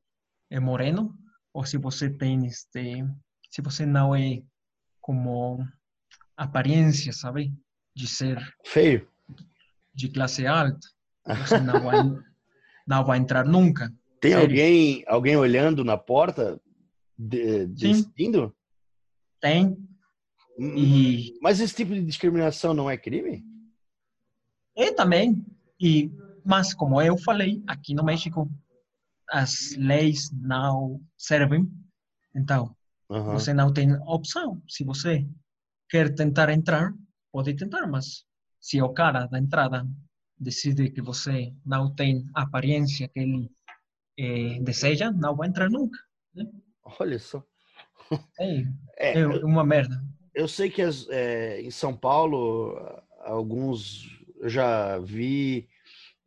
[0.51, 1.17] é moreno
[1.55, 3.03] ou se você tem este,
[3.51, 4.43] se você não é
[5.01, 5.67] como
[6.37, 7.55] aparência, sabe,
[7.97, 9.09] de ser feio,
[9.95, 10.87] de classe alta,
[11.25, 12.33] você não vai
[12.87, 13.93] não vai entrar nunca.
[14.23, 14.47] Tem Sério.
[14.49, 16.63] alguém alguém olhando na porta
[17.19, 18.55] de, decidindo?
[19.41, 19.77] Tem.
[20.57, 21.37] Hum, e...
[21.43, 23.45] Mas esse tipo de discriminação não é crime?
[24.77, 25.45] É também.
[25.81, 26.09] E,
[26.45, 28.49] mas, como eu falei, aqui no México,
[29.29, 31.69] as leis não servem.
[32.33, 32.77] Então,
[33.09, 33.33] uhum.
[33.33, 34.63] você não tem opção.
[34.69, 35.27] Se você
[35.91, 36.95] quer tentar entrar,
[37.33, 38.25] pode tentar, mas
[38.61, 39.85] se o cara da entrada
[40.39, 43.51] decide que você não tem a aparência que ele
[44.19, 45.99] é, deseja, não vai entrar nunca.
[46.35, 46.45] Né?
[46.99, 47.45] Olha só.
[48.39, 50.03] É, é, é uma merda.
[50.35, 52.77] Eu sei que as, é, em São Paulo,
[53.21, 55.67] alguns, eu já vi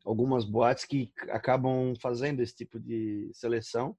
[0.04, 3.95] algumas boates que acabam fazendo esse tipo de seleção.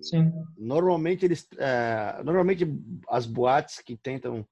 [0.00, 0.32] Sim.
[0.56, 2.66] Normalmente eles, é, normalmente
[3.08, 4.46] as boates que tentam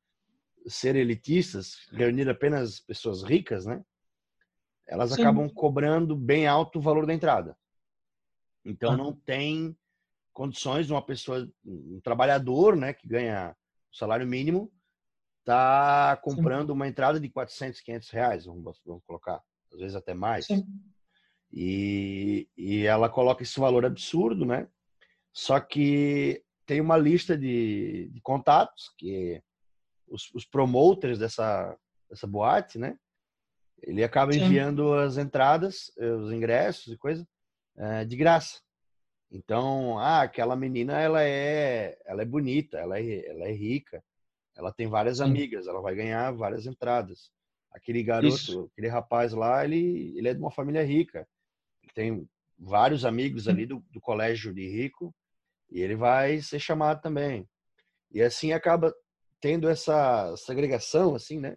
[0.67, 3.83] ser elitistas, reunir apenas pessoas ricas, né?
[4.87, 5.23] Elas Sim.
[5.23, 7.57] acabam cobrando bem alto o valor da entrada.
[8.65, 8.97] Então ah.
[8.97, 9.77] não tem
[10.33, 13.55] condições de uma pessoa, um trabalhador, né, que ganha
[13.93, 14.73] salário mínimo,
[15.45, 16.73] tá comprando Sim.
[16.73, 20.47] uma entrada de 400, 500 reais, vamos, vamos colocar, às vezes até mais.
[20.47, 20.65] Sim.
[21.53, 24.67] E, e ela coloca esse valor absurdo, né?
[25.33, 29.43] Só que tem uma lista de, de contatos que
[30.09, 31.77] os, os, promoters dessa,
[32.09, 32.97] dessa boate, né?
[33.83, 34.99] Ele acaba enviando Sim.
[35.01, 37.27] as entradas, os ingressos e coisa
[37.77, 38.61] é, de graça.
[39.31, 44.05] Então, ah, aquela menina ela é, ela é bonita, ela é, ela é rica,
[44.55, 45.25] ela tem várias Sim.
[45.25, 47.31] amigas, ela vai ganhar várias entradas.
[47.71, 48.71] Aquele garoto, Isso.
[48.73, 51.27] aquele rapaz lá, ele, ele é de uma família rica.
[51.83, 55.15] Ele tem vários amigos ali do, do colégio de rico
[55.71, 57.49] e ele vai ser chamado também.
[58.11, 58.95] E assim acaba
[59.41, 61.57] tendo essa segregação, assim, né?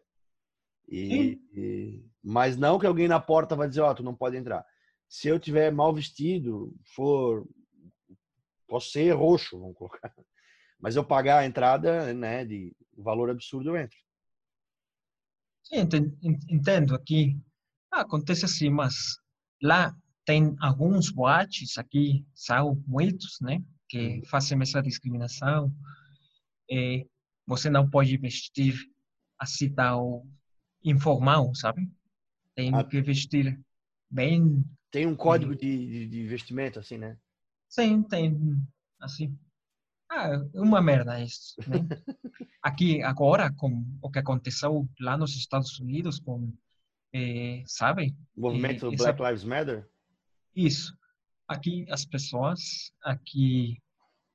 [0.88, 4.38] E, e, mas não que alguém na porta vai dizer, ó, oh, tu não pode
[4.38, 4.66] entrar.
[5.08, 7.48] Se eu tiver mal vestido, for
[8.68, 10.14] posso ser roxo, vamos colocar.
[10.80, 13.98] Mas eu pagar a entrada, né, de valor absurdo, eu entro.
[15.64, 15.88] Sim,
[16.50, 17.40] entendo aqui.
[17.92, 19.18] Ah, acontece assim, mas
[19.62, 24.26] lá tem alguns boates aqui, são muitos, né, que uhum.
[24.26, 25.74] fazem essa discriminação.
[26.70, 27.06] É,
[27.48, 28.76] você não pode vestir
[29.40, 30.26] assim tal
[30.84, 31.90] informal, sabe?
[32.56, 33.60] Tem ah, que vestir
[34.10, 34.64] bem.
[34.96, 37.18] Tem um código de, de, de vestimento, assim, né?
[37.68, 38.66] Sim, tem.
[38.98, 39.38] Assim.
[40.10, 41.54] Ah, uma merda isso.
[41.68, 41.80] Né?
[42.64, 46.50] Aqui, agora, com o que aconteceu lá nos Estados Unidos, com.
[47.14, 48.16] Eh, sabe?
[48.38, 49.86] O movimento Black Lives Matter?
[50.56, 50.98] Isso.
[51.46, 53.84] Aqui, as pessoas aqui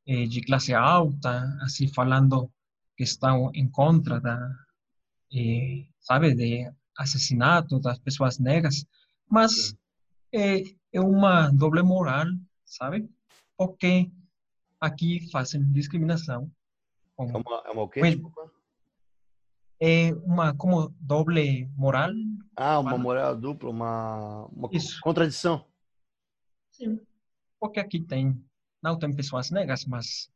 [0.06, 2.52] eh, de classe alta, assim, falando
[2.98, 4.54] que estão em contra da,
[5.34, 8.84] eh, sabe, de assassinato das pessoas negras,
[9.26, 9.74] mas
[10.32, 10.62] é,
[10.92, 12.26] é uma doble moral,
[12.64, 13.08] sabe?
[13.56, 14.10] Porque
[14.80, 16.50] aqui fazem discriminação.
[17.16, 18.00] Com, é uma, é uma o quê?
[19.82, 22.10] É uma como doble moral.
[22.56, 25.00] Ah, uma moral dupla, uma, uma Isso.
[25.00, 25.66] contradição.
[26.70, 27.00] Sim,
[27.58, 28.42] porque aqui tem,
[28.82, 30.30] não tem pessoas negras, mas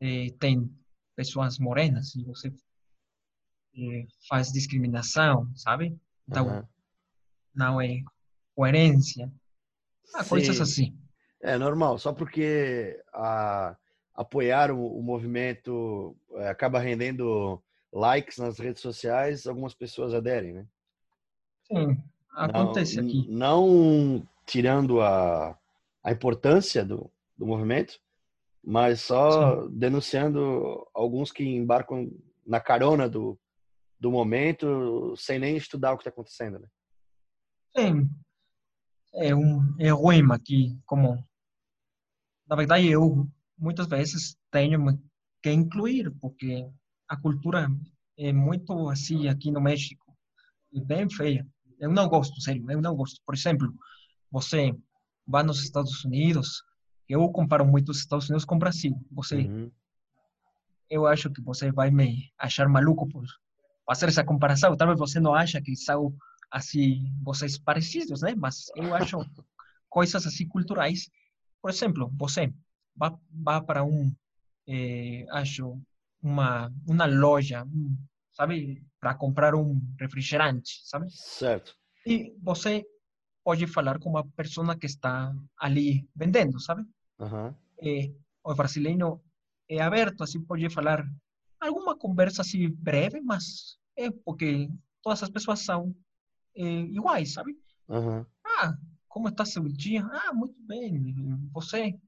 [0.00, 0.70] é, tem
[1.14, 2.52] pessoas morenas e você
[3.76, 5.98] é, faz discriminação, sabe?
[6.28, 6.68] Então, uhum.
[7.54, 8.02] não é
[8.56, 9.30] coerência.
[10.14, 10.98] Ah, coisas assim.
[11.42, 13.76] É normal, só porque a,
[14.14, 20.66] apoiar o, o movimento é, acaba rendendo likes nas redes sociais, algumas pessoas aderem, né?
[21.64, 23.26] Sim, acontece não, aqui.
[23.28, 25.58] Não tirando a,
[26.02, 28.00] a importância do, do movimento,
[28.64, 29.78] mas só Sim.
[29.78, 32.10] denunciando alguns que embarcam
[32.46, 33.38] na carona do,
[34.00, 36.68] do momento sem nem estudar o que está acontecendo, né?
[37.76, 38.08] Sim.
[39.16, 41.26] É um é ruim aqui, como
[42.46, 43.26] na verdade eu
[43.58, 44.98] muitas vezes tenho
[45.42, 46.68] que incluir porque
[47.08, 47.68] a cultura
[48.18, 50.16] é muito assim aqui no México,
[50.74, 51.46] é bem feia.
[51.78, 53.20] Eu não gosto, sério, eu não gosto.
[53.24, 53.72] Por exemplo,
[54.30, 54.74] você
[55.26, 56.62] vai nos Estados Unidos,
[57.08, 58.94] eu comparo muito os Estados Unidos com o Brasil.
[59.12, 59.70] Você, uhum.
[60.88, 63.24] eu acho que você vai me achar maluco por
[63.86, 64.76] fazer essa comparação.
[64.76, 66.14] Talvez você não acha que são
[66.50, 68.34] assim vocês parecidos, né?
[68.36, 69.18] Mas eu acho
[69.88, 71.10] coisas assim culturais.
[71.60, 72.52] Por exemplo, você
[72.94, 74.14] vai, vai para um,
[74.68, 75.80] eh, acho
[76.22, 77.96] uma uma loja, um,
[78.32, 81.06] sabe, para comprar um refrigerante, sabe?
[81.10, 81.74] Certo.
[82.06, 82.84] E você
[83.44, 86.84] pode falar com uma pessoa que está ali vendendo, sabe?
[87.18, 87.54] Uhum.
[88.44, 89.20] O brasileiro
[89.68, 91.04] é aberto, assim, pode falar
[91.60, 94.68] alguma conversa assim breve, mas é porque
[95.02, 95.94] todas as pessoas são
[96.56, 97.56] é, iguais, sabe?
[97.88, 98.24] Uhum.
[98.44, 98.76] Ah,
[99.08, 100.04] como está seu dia?
[100.04, 101.14] Ah, muito bem.
[101.52, 101.98] Você,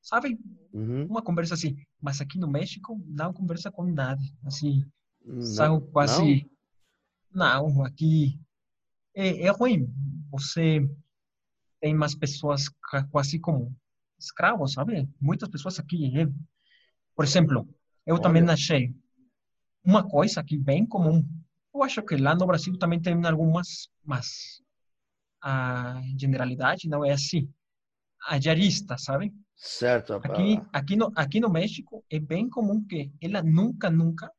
[0.00, 0.38] sabe?
[0.72, 1.06] Uhum.
[1.06, 1.76] Uma conversa assim.
[2.00, 4.84] Mas aqui no México não conversa com nada, assim.
[5.24, 6.48] Não, são quase.
[7.32, 8.38] Não, não aqui
[9.14, 9.92] é, é ruim
[10.30, 10.80] você
[11.80, 12.64] tem mais pessoas
[13.10, 13.74] quase como
[14.18, 15.08] escravos, sabe?
[15.20, 16.10] Muitas pessoas aqui.
[16.10, 16.32] Né?
[17.14, 17.68] Por exemplo,
[18.06, 18.22] eu Olha.
[18.22, 18.94] também achei
[19.84, 21.26] uma coisa que bem comum.
[21.74, 24.62] Eu acho que lá no Brasil também tem algumas, mas
[25.42, 27.50] a generalidade não é assim.
[28.26, 29.32] A diarista, sabe?
[29.56, 30.14] Certo.
[30.14, 34.30] Aqui, aqui, no, aqui no México é bem comum que ela nunca, nunca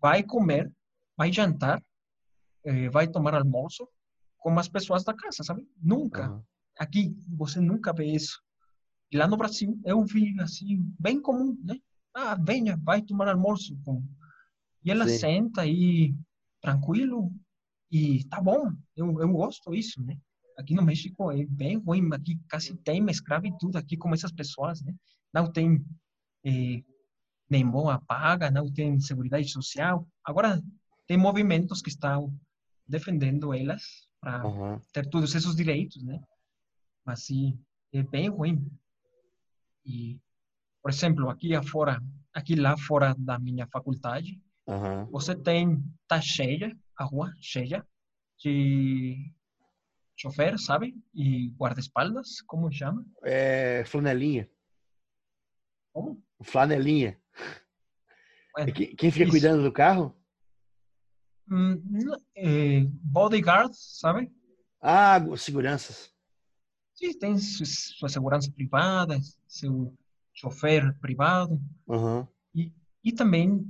[0.00, 0.72] vai comer,
[1.16, 1.82] vai jantar,
[2.64, 3.86] eh, vai tomar almoço
[4.38, 5.66] com as pessoas da casa, sabe?
[5.80, 6.30] Nunca.
[6.30, 6.42] Uhum.
[6.78, 8.40] Aqui você nunca vê isso.
[9.12, 11.76] E lá no Brasil eu vi assim, bem comum, né?
[12.14, 13.76] Ah, venha, vai tomar almoço.
[14.84, 15.18] E ela Sim.
[15.18, 16.14] senta aí,
[16.60, 17.30] tranquilo,
[17.90, 20.16] e tá bom, eu, eu gosto disso, né?
[20.58, 24.94] Aqui no México é bem ruim, aqui quase tem escravidão aqui com essas pessoas, né?
[25.32, 25.84] não tem
[26.44, 26.82] eh,
[27.48, 30.06] nem boa paga, não tem seguridade social.
[30.24, 30.62] Agora,
[31.06, 32.32] tem movimentos que estão
[32.86, 34.80] defendendo elas para Aham.
[34.92, 36.20] ter todos esses direitos, né?
[37.04, 37.58] Mas sim,
[37.92, 38.70] é bem ruim.
[39.84, 40.20] E,
[40.82, 42.00] por exemplo, aqui afora,
[42.32, 45.08] aqui lá fora da minha faculdade, Aham.
[45.10, 47.84] você tem tá cheia, a rua cheia
[48.38, 49.32] de
[50.16, 50.94] chofer, sabe?
[51.14, 53.04] E guarda-espaldas, como chama?
[53.24, 54.48] É flanelinha.
[55.92, 56.22] Como?
[56.42, 57.20] Flanelinha.
[58.58, 59.32] É que- Quem fica isso.
[59.32, 60.14] cuidando do carro?
[61.50, 61.82] hum,
[62.36, 64.30] eh, bodyguard, sabe?
[64.80, 66.12] Ah, gu- seguranças.
[66.94, 69.92] Sim, tem su- sua segurança privada, seu
[70.32, 71.60] chofer privado.
[71.88, 72.28] Aham.
[72.54, 73.66] E, e também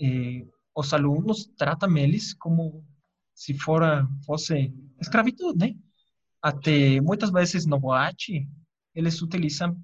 [0.00, 2.84] eh, os alunos tratam eles como
[3.34, 5.74] se fora fosse escravidão, né?
[6.42, 8.48] Até muitas vezes no boate
[8.94, 9.78] eles utilizam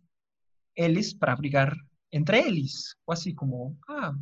[0.76, 1.74] eles para brigar
[2.10, 4.14] entre eles, quase como ah,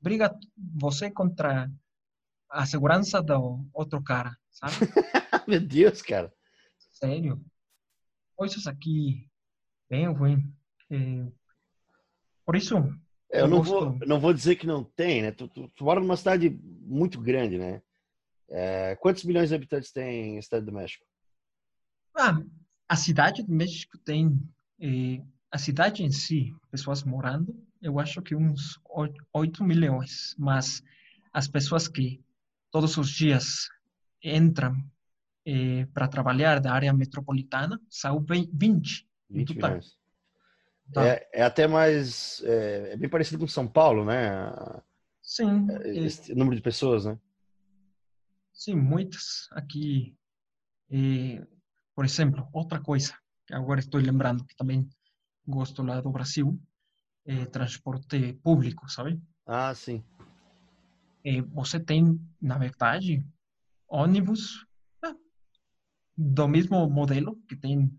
[0.00, 0.36] briga
[0.74, 1.70] você contra
[2.50, 4.74] a segurança do outro cara, sabe?
[5.48, 6.32] Meu Deus, cara.
[6.92, 7.44] Sério.
[8.34, 9.28] Coisas aqui
[9.88, 10.52] bem ruim.
[10.90, 11.26] Eh,
[12.44, 12.76] por isso
[13.30, 15.32] É, Eu não vou, não vou dizer que não tem, né?
[15.32, 17.82] Tu, tu, tu mora numa cidade muito grande, né?
[18.48, 21.04] É, quantos milhões de habitantes tem a cidade do México?
[22.16, 22.40] Ah,
[22.88, 24.40] a cidade do México tem,
[24.80, 28.80] eh, a cidade em si, pessoas morando, eu acho que uns
[29.32, 30.82] 8 milhões, mas
[31.32, 32.22] as pessoas que
[32.70, 33.68] todos os dias
[34.22, 34.74] entram
[35.92, 39.06] para trabalhar da área metropolitana são vin- 20.
[39.30, 39.70] 20 total.
[39.70, 39.98] milhões.
[40.92, 41.06] Tá?
[41.06, 42.42] É, é até mais.
[42.44, 44.50] É, é bem parecido com São Paulo, né?
[45.22, 47.18] Sim, eh, Esse número de pessoas, né?
[48.52, 50.16] sim, muitas aqui.
[50.90, 51.44] eh,
[51.94, 53.12] por exemplo, outra coisa
[53.46, 54.88] que agora estou lembrando que também
[55.46, 56.58] gosto lá do Brasil,
[57.24, 59.20] é transporte público, sabe?
[59.46, 60.02] Ah, sim.
[61.24, 63.24] eh, você tem, na verdade,
[63.88, 64.64] ônibus
[65.04, 65.14] ah,
[66.16, 67.90] do mesmo modelo que tem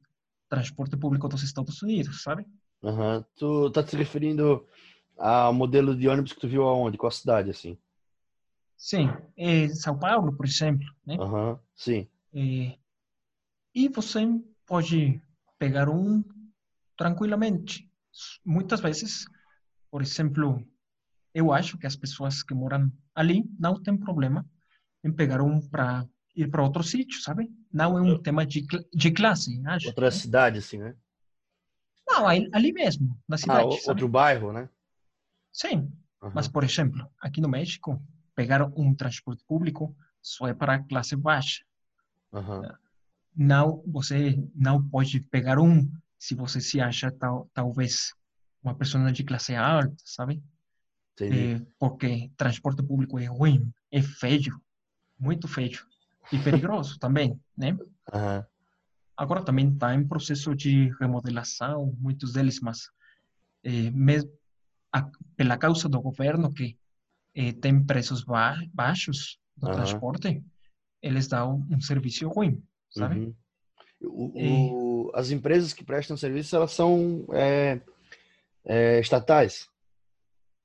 [0.49, 2.45] transporte público dos Estados Unidos, sabe?
[2.83, 3.25] Aham.
[3.35, 4.65] Tu tá se referindo
[5.17, 6.97] ao modelo de ônibus que tu viu aonde?
[6.97, 7.77] Qual cidade, assim?
[8.77, 11.15] Sim, em São Paulo, por exemplo, né?
[11.19, 12.07] Aham, sim.
[12.33, 12.77] Eh,
[13.73, 14.19] e você
[14.65, 15.21] pode
[15.57, 16.23] pegar um
[16.95, 17.89] tranquilamente.
[18.45, 19.25] Muitas vezes,
[19.89, 20.63] por exemplo,
[21.33, 24.45] eu acho que as pessoas que moram ali não têm problema
[25.03, 27.49] em pegar um para ir para outro sítio, sabe?
[27.71, 29.87] Não é um tema de, de classe, acho.
[29.87, 30.95] Outra cidade, assim, né?
[32.19, 33.89] Não, ali mesmo, na Ah, cidade, sabe?
[33.89, 34.69] outro bairro, né?
[35.51, 36.33] Sim, Aham.
[36.35, 38.01] mas, por exemplo, aqui no México,
[38.35, 41.63] pegar um transporte público só é para a classe baixa.
[42.33, 42.77] Aham.
[43.35, 48.13] Não, você não pode pegar um se você se acha tal, talvez
[48.63, 50.41] uma pessoa de classe alta, sabe?
[51.21, 54.59] Eh, porque transporte público é ruim, é feio,
[55.19, 55.85] muito feio
[56.31, 57.77] e perigoso também, né?
[58.13, 58.45] Aham.
[59.17, 62.89] Agora também está em processo de remodelação, muitos deles, mas
[63.93, 64.27] mes-
[64.93, 66.77] a- pela causa do governo que
[67.35, 69.75] eh, tem preços ba baixos do Aham.
[69.75, 70.43] transporte,
[71.01, 73.19] eles dão um serviço ruim, sabe?
[73.19, 73.35] Uhum.
[74.01, 77.81] O- o- as empresas que prestam serviço, elas são é,
[78.65, 79.67] é, estatais.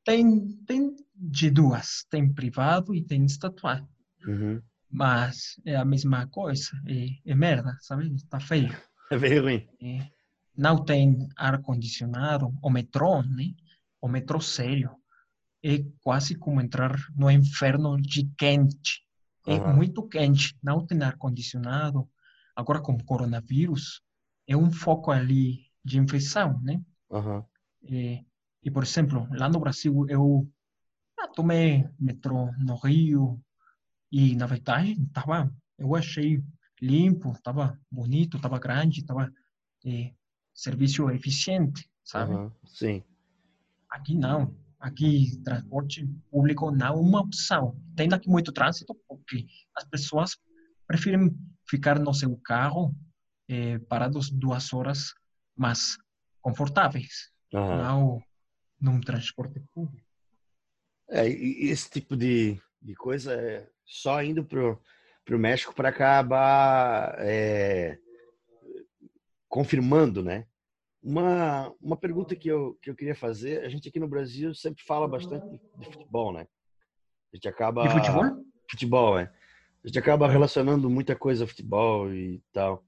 [0.04, 3.86] Tem, tem de duas, tem privado e tem estatal,
[4.26, 4.60] Uhum.
[4.92, 8.14] Mas é a mesma coisa, é, é merda, sabe?
[8.14, 8.76] Está feio.
[9.10, 9.68] É bem ruim.
[9.80, 10.06] É,
[10.56, 13.54] não tem ar-condicionado, o metrô, né?
[14.00, 14.90] O metrô sério.
[15.64, 19.02] É quase como entrar no inferno de quente.
[19.46, 19.74] É Aham.
[19.74, 22.06] muito quente, não tem ar-condicionado.
[22.54, 24.02] Agora, com coronavírus,
[24.46, 26.82] é um foco ali de infecção, né?
[27.10, 27.44] Aham.
[27.84, 28.24] É,
[28.62, 30.46] e, por exemplo, lá no Brasil, eu
[31.18, 33.40] ah, tomei metrô no Rio
[34.12, 36.44] e, na verdade, tava, eu achei
[36.80, 39.32] limpo, estava bonito, estava grande, estava
[39.86, 40.12] é,
[40.54, 42.34] serviço eficiente, sabe?
[42.34, 42.52] Aham.
[42.66, 43.02] Sim.
[43.88, 44.54] Aqui não.
[44.78, 47.80] Aqui, transporte público não é uma opção.
[47.96, 49.46] Tem aqui muito trânsito porque
[49.76, 50.36] as pessoas
[50.86, 51.34] preferem
[51.66, 52.94] ficar no seu carro
[53.48, 55.14] eh, parados duas horas,
[55.56, 55.96] mas
[56.40, 57.82] confortáveis, Aham.
[57.82, 58.22] não
[58.80, 60.06] num transporte público.
[61.08, 64.80] É, esse tipo de, de coisa é só indo pro,
[65.24, 67.98] pro México para acabar é,
[69.48, 70.46] confirmando, né?
[71.02, 74.84] Uma, uma pergunta que eu, que eu queria fazer, a gente aqui no Brasil sempre
[74.84, 75.44] fala bastante
[75.78, 76.46] de, futebol, né?
[77.32, 77.82] A gente acaba...
[77.86, 78.24] De futebol?
[78.70, 79.32] Futebol, é.
[79.84, 82.84] A gente acaba relacionando muita coisa a futebol e tal.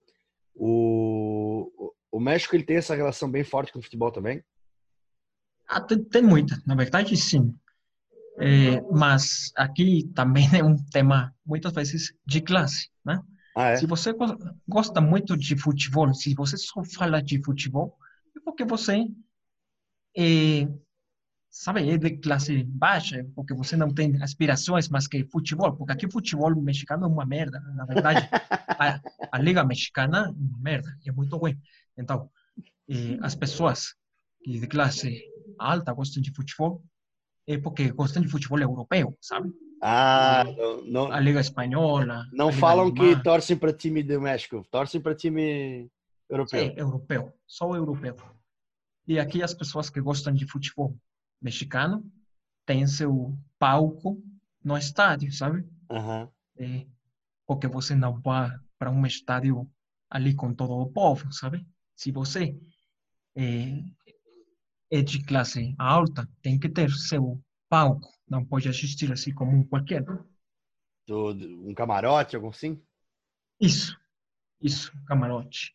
[0.54, 4.44] O, o- o México, ele tem essa relação bem forte com o futebol também?
[5.66, 7.52] Ah, tem, tem muita, na verdade, sim.
[8.38, 13.20] É, mas aqui também é um tema, muitas vezes, de classe, né?
[13.54, 13.78] Ah, é?
[13.78, 14.36] Se você go-
[14.68, 17.96] gosta muito de futebol, se você só fala de futebol,
[18.36, 19.06] é porque você
[20.16, 20.66] é,
[21.50, 26.10] sabe, é de classe baixa, porque você não tem aspirações mais que futebol, porque aqui
[26.10, 28.28] futebol mexicano é uma merda, na verdade.
[28.78, 29.00] A,
[29.32, 31.58] a Liga Mexicana é uma merda, é muito ruim.
[31.98, 32.30] Então,
[32.88, 33.94] eh, as pessoas
[34.46, 35.22] de classe
[35.58, 36.84] alta gostam de futebol
[37.46, 39.52] é porque gostam de futebol europeu, sabe?
[39.80, 42.26] Ah, não, não, A Liga Espanhola.
[42.32, 43.22] não Liga falam que Alemã.
[43.22, 45.90] torcem para time do México, torcem para time
[46.28, 46.60] europeu.
[46.66, 48.16] Sim, europeu, só europeu.
[49.06, 50.96] E aqui as pessoas que gostam de futebol
[51.40, 52.02] mexicano
[52.64, 54.22] têm seu palco
[54.64, 55.66] no estádio, sabe?
[55.90, 56.30] Aham.
[56.56, 56.86] É,
[57.46, 59.68] porque você não vai para um estádio
[60.08, 61.66] ali com todo o povo, sabe?
[61.94, 62.56] Se você
[63.36, 63.82] é,
[64.90, 69.66] é de classe alta, tem que ter seu palco, não pode assistir assim como um
[69.66, 70.04] qualquer.
[71.06, 72.80] Do- um camarote, algo assim?
[73.60, 73.98] Isso,
[74.60, 75.72] isso, camarote.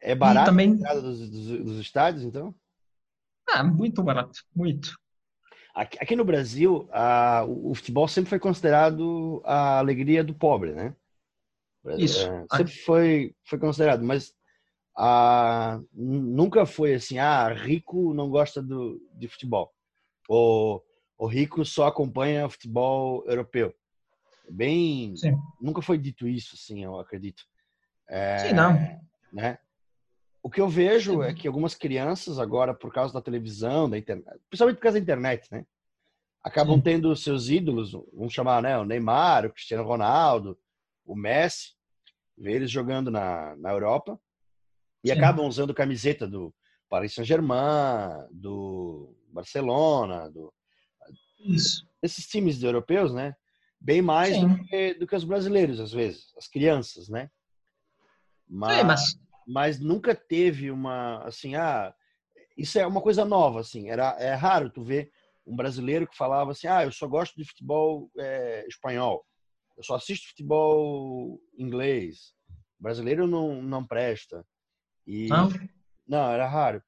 [0.00, 2.54] É barato também- dos, dos- dos estádios, então?
[3.48, 4.96] Ah, muito barato, muito.
[5.74, 10.72] Aqui, aqui no Brasil, a- o, o futebol sempre foi considerado a alegria do pobre,
[10.72, 10.94] né?
[11.96, 12.26] Isso.
[12.26, 14.34] É, sempre foi, foi considerado, mas
[15.00, 19.72] ah, nu- nunca foi assim, ah, rico não gosta do, de futebol.
[20.28, 20.84] Ou
[21.16, 23.72] o rico só acompanha futebol europeu.
[24.50, 25.38] Bem, Sim.
[25.60, 27.44] nunca foi dito isso, assim, eu acredito.
[28.08, 28.72] É, Sim, não.
[29.32, 29.58] né?
[30.42, 31.28] O que eu vejo Sim.
[31.28, 35.02] é que algumas crianças agora, por causa da televisão, da internet, principalmente por causa da
[35.02, 35.64] internet, né?
[36.42, 36.82] Acabam Sim.
[36.82, 38.76] tendo seus ídolos, vamos chamar, né?
[38.78, 40.58] O Neymar, o Cristiano Ronaldo,
[41.04, 41.74] o Messi,
[42.36, 44.18] vê eles jogando na, na Europa
[45.04, 45.14] e Sim.
[45.14, 46.54] acabam usando camiseta do
[46.88, 50.52] Paris Saint-Germain, do Barcelona, do,
[51.40, 51.86] Isso.
[52.02, 53.34] esses times europeus, né?
[53.80, 57.30] Bem mais do que, do que os brasileiros, às vezes, as crianças, né?
[58.50, 59.18] É, mas
[59.48, 61.94] mas nunca teve uma assim ah
[62.56, 65.10] isso é uma coisa nova assim era é raro tu ver
[65.46, 69.24] um brasileiro que falava assim ah eu só gosto de futebol é, espanhol
[69.76, 72.34] eu só assisto futebol inglês
[72.78, 74.44] brasileiro não não presta
[75.08, 75.48] e não,
[76.06, 76.82] não era raro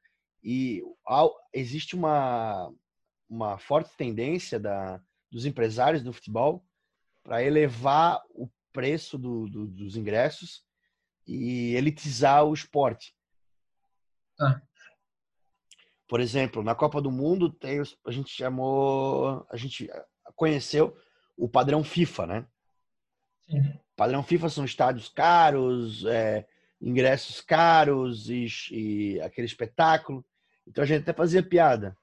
[0.45, 2.73] e ao- existe uma
[3.29, 5.01] uma forte tendência da
[5.31, 6.65] dos empresários do futebol
[7.23, 10.65] para elevar o preço do- do- dos ingressos
[11.27, 13.15] e elitizar o esporte.
[14.41, 14.61] Ah.
[16.09, 19.89] Por exemplo, na Copa do Mundo tem a gente chamou, a gente
[20.35, 20.97] conheceu
[21.37, 22.47] o padrão FIFA, né?
[23.49, 23.79] sim.
[23.95, 26.49] Padrão FIFA são estádios caros, é,
[26.81, 30.25] ingressos caros e, e aquele espetáculo.
[30.67, 31.97] Então a gente até fazia piada.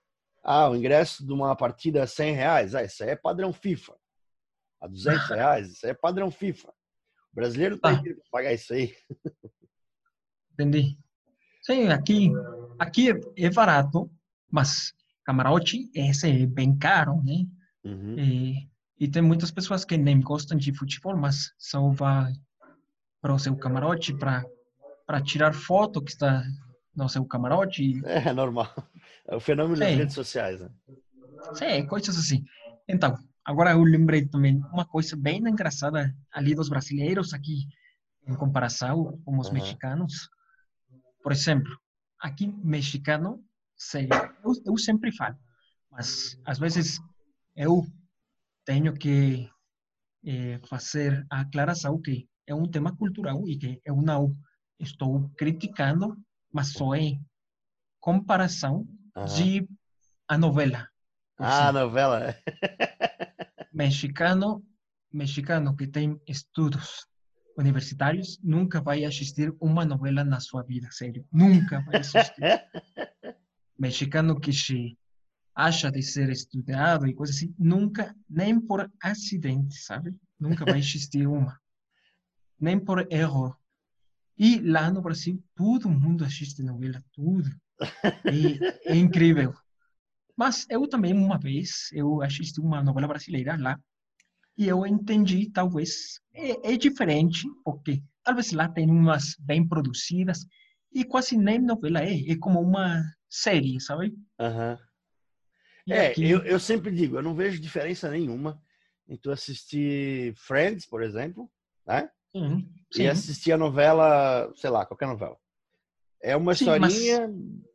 [0.43, 2.75] Ah, o ingresso de uma partida é 100 reais.
[2.75, 3.95] Ah, isso aí é padrão FIFA.
[4.80, 6.69] A 200 reais, isso aí é padrão FIFA.
[6.69, 7.95] O brasileiro tem Ah.
[7.95, 8.93] dinheiro pra pagar isso aí.
[10.53, 10.97] Entendi.
[11.61, 12.32] Sim, aqui,
[12.80, 14.09] aqui é barato,
[14.49, 14.93] mas
[15.25, 17.45] camarote esse é bem caro, né?
[17.84, 18.17] Uhum.
[18.17, 18.69] E,
[18.99, 22.34] e tem muitas pessoas que nem gostam de futebol, mas só vai
[23.21, 24.45] para o seu camarote para
[25.08, 26.43] para tirar foto que está
[26.95, 27.82] no seu camarote.
[27.82, 28.68] e- É normal.
[29.28, 30.70] É o fenômeno das redes sociais, né?
[31.53, 32.43] Sim, coisas assim.
[32.88, 37.66] Então, agora eu lembrei também uma coisa bem engraçada ali dos brasileiros aqui,
[38.28, 39.53] em comparação com os Aham.
[39.55, 40.30] mexicanos.
[41.24, 41.72] Por exemplo,
[42.20, 43.43] aqui mexicano,
[43.78, 44.10] sério,
[44.43, 45.36] eu, eu sempre falo,
[45.91, 46.99] mas às vezes
[47.55, 47.86] eu
[48.66, 49.49] tenho que
[50.26, 54.36] eh, fazer a aclaração que é um tema cultural e que eu não
[54.80, 56.17] estou criticando,
[56.51, 57.23] mas só em
[57.99, 59.28] comparação Aham.
[59.28, 59.69] de
[60.28, 60.89] a novela.
[61.38, 62.36] Ah, a novela.
[63.71, 64.63] mexicano,
[65.11, 67.05] mexicano que tem estudos
[67.57, 72.41] universitários nunca vai assistir uma novela na sua vida, sério, nunca vai assistir.
[73.78, 74.97] mexicano que se
[75.55, 80.15] acha de ser estudado e coisas assim, nunca, nem por acidente, sabe?
[80.39, 81.59] Nunca vai assistir uma,
[82.59, 83.55] nem por erro.
[84.38, 87.49] E lá no Brasil, todo mundo assiste novela, tudo.
[88.31, 89.53] E é incrível.
[90.35, 93.79] Mas eu também, uma vez, eu assisti uma novela brasileira lá
[94.57, 100.45] e eu entendi, talvez, é, é diferente, porque talvez lá tem umas bem produzidas
[100.93, 104.15] e quase nem novela é, é como uma série, sabe?
[105.85, 108.61] E É, aqui- eu, eu sempre digo, eu não vejo diferença nenhuma
[109.07, 111.49] em tu assistir Friends, por exemplo,
[111.85, 112.09] né?
[112.36, 112.69] Sim,
[113.03, 115.38] E assistir a novela, sei lá, qualquer novela.
[116.21, 117.28] É uma Sim, mas- historinha,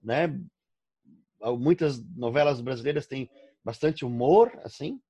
[0.02, 0.40] né?
[1.58, 3.28] muitas novelas brasileiras têm
[3.64, 5.00] bastante humor, assim.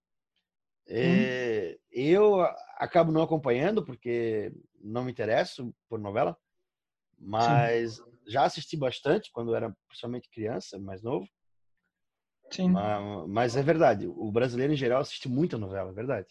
[0.86, 2.40] É, eu
[2.76, 6.36] acabo não acompanhando porque não me interesso por novela,
[7.18, 8.02] mas Sim.
[8.26, 11.26] já assisti bastante quando era principalmente criança, mais novo.
[12.50, 12.70] Sim.
[12.70, 16.28] Mas, mas, é verdade, o brasileiro em geral assiste muita novela, é verdade.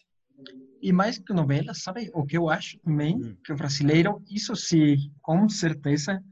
[0.82, 3.16] E mais que novela, sabe o que eu acho também?
[3.16, 3.36] Hum.
[3.44, 6.22] Que o brasileiro, isso sim, com certeza,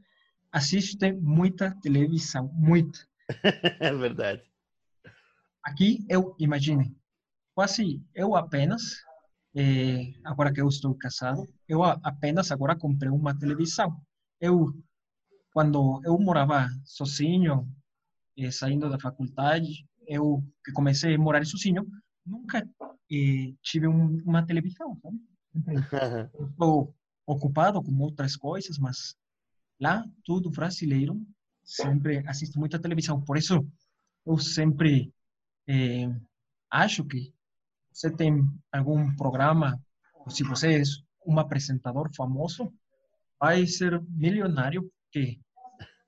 [0.51, 2.99] assiste muita televisão, muito.
[3.79, 4.43] é verdade.
[5.63, 6.93] Aqui, eu, imagine,
[7.55, 8.81] quase eu apenas,
[9.55, 13.95] eh, agora que eu estou casado, eu apenas agora comprei uma televisão.
[14.39, 14.73] Eu,
[15.53, 17.67] quando eu morava sozinho,
[18.37, 21.85] eh, saindo da faculdade, eu que comecei a morar sozinho,
[22.25, 22.67] nunca
[23.11, 25.19] eh, tive um, uma televisão, sabe?
[26.51, 26.95] Estou
[27.25, 29.15] ocupado com outras coisas, mas
[29.79, 31.19] lá tudo brasileiro
[31.63, 33.21] sempre assisto muita televisão.
[33.21, 33.65] Por isso
[34.25, 35.13] eu sempre
[35.67, 36.09] eh,
[36.69, 37.33] acho que
[37.91, 40.83] você tem algum programa, ou se você é
[41.25, 42.73] um apresentador famoso,
[43.39, 45.39] vai ser milionário porque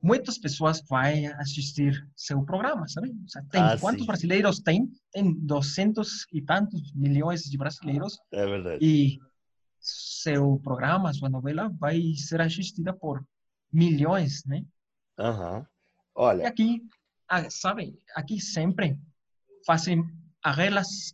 [0.04, 1.00] muitas pessoas vão
[1.40, 3.10] assistir seu programa, sabe?
[3.10, 4.08] O sea, tem, ah, quantos sim.
[4.08, 4.92] brasileiros tem?
[5.12, 8.20] Tem 200 e tantos milhões de brasileiros.
[8.32, 8.86] É verdade.
[8.86, 9.18] E
[9.80, 13.26] seu programa, sua novela vai ser assistida por
[13.72, 14.66] milhões, né?
[15.18, 15.60] Aham.
[15.60, 15.66] Uhum.
[16.16, 16.44] Olha.
[16.44, 16.82] E aqui,
[17.30, 19.00] ah, sabe, aqui sempre
[19.66, 20.04] fazem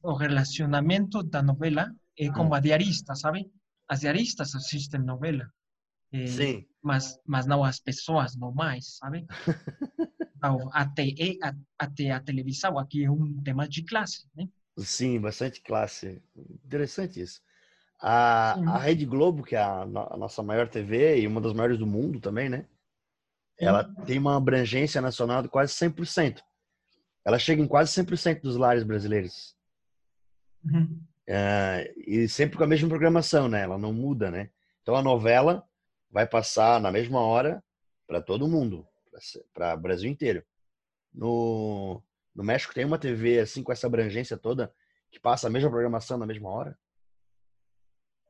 [0.04, 3.50] o relacionamento da novela é como a diarista, sabe?
[3.88, 5.48] As diaristas assistem novela.
[6.12, 6.66] É, Sim.
[6.82, 9.26] Mas, mas não as pessoas normais, sabe?
[10.38, 11.04] então, até,
[11.78, 14.48] até a televisão aqui é um tema de classe, né?
[14.78, 16.22] Sim, bastante classe.
[16.66, 17.42] Interessante isso.
[18.02, 21.78] A, a Rede Globo, que é a, a, nossa maior TV e uma das maiores
[21.78, 22.66] do mundo também, né?
[23.60, 26.42] Ela tem uma abrangência nacional de quase 100%
[27.30, 29.56] ela chega em quase 100% dos lares brasileiros.
[30.64, 31.00] Uhum.
[31.28, 33.62] É, e sempre com a mesma programação, né?
[33.62, 34.50] Ela não muda, né?
[34.82, 35.64] Então a novela
[36.10, 37.64] vai passar na mesma hora
[38.08, 38.88] para todo mundo,
[39.54, 40.44] para o Brasil inteiro.
[41.14, 42.02] No,
[42.34, 44.74] no México tem uma TV assim com essa abrangência toda
[45.12, 46.78] que passa a mesma programação na mesma hora?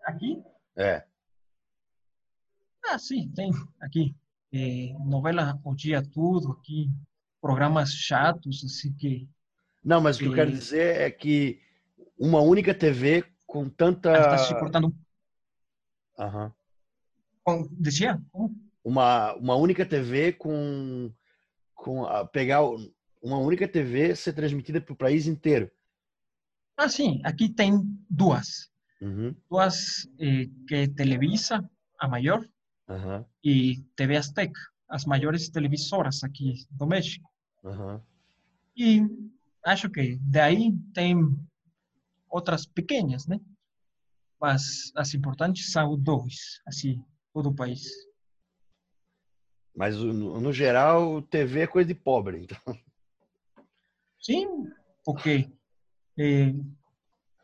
[0.03, 0.41] Aqui?
[0.75, 1.05] É.
[2.85, 3.51] Ah, sim, tem
[3.81, 4.15] aqui.
[4.51, 6.89] É, novela o dia todo aqui
[7.41, 9.29] programas chatos, assim que.
[9.83, 11.61] Não, mas o que eu quero dizer é que
[12.17, 14.11] uma única TV com tanta.
[14.11, 14.93] Está se cortando.
[16.17, 16.49] Aham.
[16.49, 16.58] Com,
[17.71, 18.21] dizia?
[18.83, 21.11] Uma, uma única TV com.
[21.73, 22.61] com a, pegar
[23.21, 25.69] uma única TV ser transmitida para o país inteiro.
[26.77, 27.21] Ah, sim.
[27.23, 28.69] Aqui tem duas.
[29.01, 29.35] Uhum.
[29.49, 31.69] Duas eh, que Televisa,
[31.99, 32.41] a maior,
[32.87, 33.25] uhum.
[33.43, 37.29] e TV Azteca as maiores televisoras aqui do México.
[37.63, 38.01] Uhum.
[38.75, 39.01] E
[39.63, 41.17] acho que daí tem
[42.29, 43.39] outras pequenas, né?
[44.41, 47.89] Mas as importantes são dois, assim, todo o país.
[49.75, 52.57] Mas no, no geral, TV é coisa de pobre, então.
[54.19, 54.67] Sim,
[55.05, 55.49] porque
[56.17, 56.53] eh,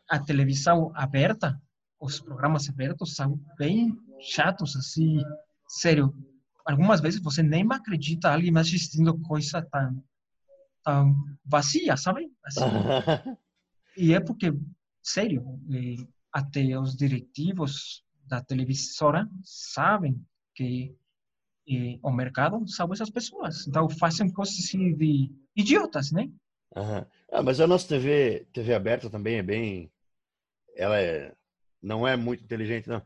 [0.10, 1.62] a televisão aberta,
[2.00, 5.22] os programas abertos são bem chatos, assim,
[5.68, 6.14] sério
[6.66, 10.04] algumas vezes você nem acredita alguém assistindo coisa tão,
[10.84, 11.16] tão
[11.46, 12.32] vazia, sabe?
[12.44, 12.60] Assim.
[13.96, 14.52] e é porque,
[15.02, 20.20] sério, eh, até os diretivos da televisora sabem
[20.56, 20.96] que
[21.70, 23.68] eh, o mercado são essas pessoas.
[23.68, 26.30] Então fazem coisas assim de idiotas, né?
[26.76, 27.06] Uhum.
[27.32, 29.92] Ah, mas a nossa TV, TV aberta também é bem.
[30.76, 31.34] Ela é,
[31.82, 33.02] não é muito inteligente, não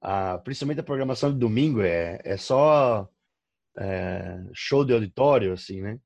[0.00, 3.08] a, principalmente a programação de domingo é, é só
[3.76, 5.98] é, show de auditório, assim, né?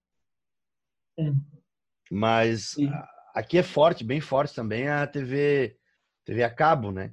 [2.11, 5.77] Mas a, aqui é forte, bem forte também a TV,
[6.25, 7.13] TV a cabo, né?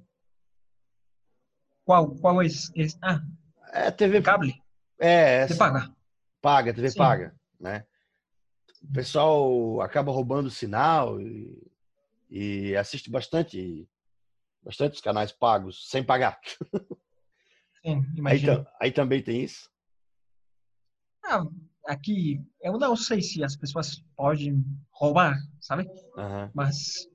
[1.88, 3.00] Qual, qual é esse?
[3.02, 3.22] Ah,
[3.72, 4.62] é TV cable.
[5.00, 5.96] É, essa, paga.
[6.42, 6.98] Paga, TV Sim.
[6.98, 7.86] paga, né?
[8.84, 11.72] O pessoal acaba roubando o sinal e,
[12.30, 13.88] e assiste bastante
[14.62, 16.38] bastante canais pagos sem pagar.
[17.82, 18.68] Sim, imagina.
[18.82, 19.72] Aí, aí, também tem isso?
[21.24, 21.46] Ah,
[21.86, 24.62] aqui, eu não sei se as pessoas podem
[24.92, 25.84] roubar, sabe?
[26.18, 26.52] Uhum.
[26.54, 27.08] Mas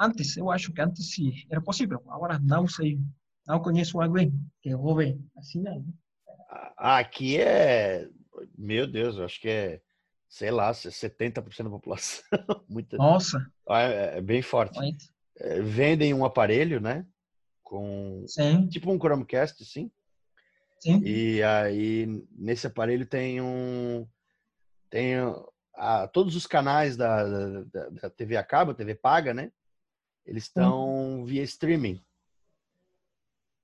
[0.00, 2.02] antes, eu acho que antes sim, era possível.
[2.08, 2.98] Agora não sei,
[3.48, 4.30] não conheço alguém
[4.60, 5.82] que roube assim, né?
[6.76, 8.06] Aqui é,
[8.56, 9.80] meu Deus, eu acho que é,
[10.28, 12.22] sei lá, 70% da população.
[12.68, 12.98] Muita...
[12.98, 13.50] Nossa!
[13.70, 14.78] É, é bem forte.
[15.38, 17.06] É, vendem um aparelho, né?
[17.62, 18.68] Com Sim.
[18.68, 19.90] tipo um Chromecast, sim.
[20.80, 21.02] Sim.
[21.02, 24.06] E aí nesse aparelho tem um
[24.90, 25.14] tem
[25.74, 27.24] a, todos os canais da,
[27.64, 29.50] da, da, TV a cabo, TV paga, né?
[30.24, 32.02] Eles estão via streaming.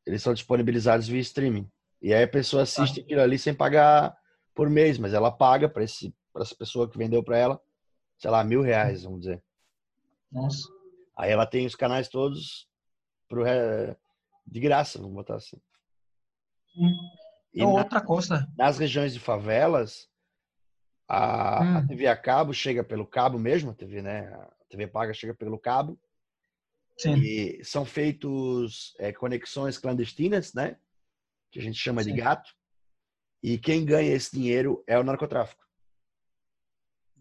[0.06, 1.70] Eles são disponibilizados via streaming.
[2.00, 4.16] E aí a pessoa assiste aquilo ali sem pagar
[4.54, 7.60] por mês, mas ela paga para essa pessoa que vendeu para ela,
[8.18, 9.42] sei lá, mil reais, vamos dizer.
[10.30, 10.68] Nossa.
[11.16, 12.68] Aí ela tem os canais todos
[13.28, 13.44] pro,
[14.46, 15.56] de graça, vamos botar assim.
[16.72, 16.92] Sim.
[17.54, 18.48] E então, outra coisa.
[18.56, 20.08] Nas regiões de favelas,
[21.08, 21.76] a, hum.
[21.78, 24.26] a, TV a cabo chega pelo cabo mesmo, a TV, né?
[24.34, 25.98] A TV paga chega pelo cabo.
[26.96, 27.16] Sim.
[27.16, 30.76] E são feitos é, conexões clandestinas, né?
[31.50, 32.12] Que a gente chama Sim.
[32.12, 32.54] de gato.
[33.42, 35.62] E quem ganha esse dinheiro é o narcotráfico.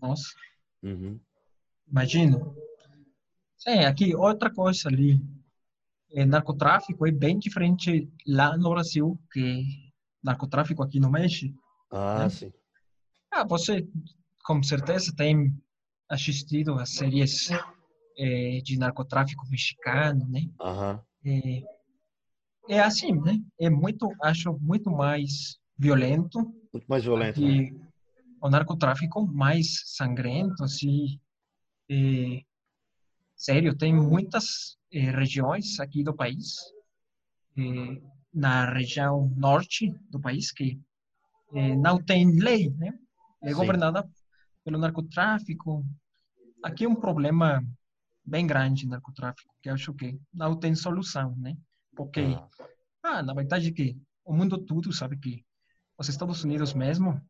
[0.02, 0.30] Nossa.
[0.82, 1.20] Uhum.
[1.88, 2.40] Imagina.
[3.58, 5.20] Sim, aqui outra coisa ali.
[6.12, 9.66] É, narcotráfico é bem diferente lá no Brasil que
[10.22, 11.58] narcotráfico aqui no México.
[11.90, 12.30] Ah, né?
[12.30, 12.54] sim.
[13.32, 13.88] Ah, você
[14.44, 15.54] com certeza tem
[16.08, 17.50] assistido as séries
[18.18, 20.50] é, de narcotráfico mexicano, né?
[20.60, 21.00] Uhum.
[21.26, 23.40] É, é, assim, né?
[23.60, 26.40] É muito, acho muito mais violento.
[26.72, 27.42] Muito mais violento.
[27.42, 27.80] E né?
[28.42, 31.20] o narcotráfico mais sangrento, assim.
[31.90, 32.42] É,
[33.36, 36.56] sério, tem muitas é, regiões aqui do país
[37.58, 38.02] é,
[38.34, 40.80] na região norte do país que
[41.54, 42.92] eh, não tem lei, né?
[43.44, 43.56] É Sim.
[43.56, 44.10] governada
[44.64, 45.86] pelo narcotráfico.
[46.64, 47.64] Aqui é um problema
[48.26, 51.56] bem grande narcotráfico, que acho que não tem solução, né?
[51.96, 52.50] Porque, ah.
[53.04, 55.46] ah, na verdade que o mundo todo sabe que
[55.98, 57.22] os Estados Unidos mesmo,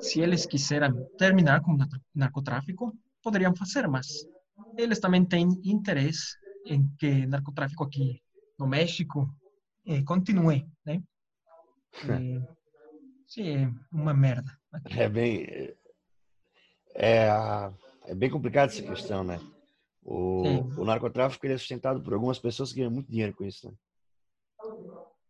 [0.00, 1.78] se eles quiserem terminar com o
[2.14, 4.26] narcotráfico, poderiam fazer, mas
[4.76, 6.36] eles também têm interesse
[6.66, 8.22] em que narcotráfico aqui
[8.58, 9.32] no México
[9.86, 11.02] eh, continue, né?
[12.08, 12.40] Eh,
[13.26, 14.58] sim, é uma merda.
[14.84, 15.74] É bem,
[16.94, 17.28] é,
[18.06, 19.38] é bem complicado essa questão, né?
[20.12, 20.42] O,
[20.76, 23.74] o narcotráfico ele é sustentado por algumas pessoas que ganham muito dinheiro com isso, né?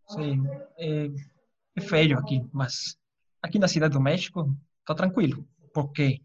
[0.09, 0.43] Sim,
[0.79, 1.11] é,
[1.77, 2.97] é feio aqui, mas
[3.43, 4.57] aqui na cidade do México
[4.87, 6.23] tá tranquilo, porque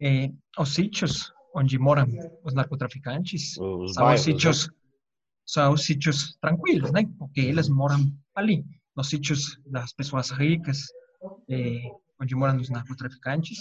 [0.00, 2.06] é, os sítios onde moram
[2.42, 4.74] os narcotraficantes os são bairros, os sítios né?
[5.44, 7.02] são os sítios tranquilos, né?
[7.18, 8.64] Porque eles moram ali,
[8.96, 10.86] nos sítios das pessoas ricas,
[11.50, 11.82] eh,
[12.20, 13.58] onde moram os narcotraficantes.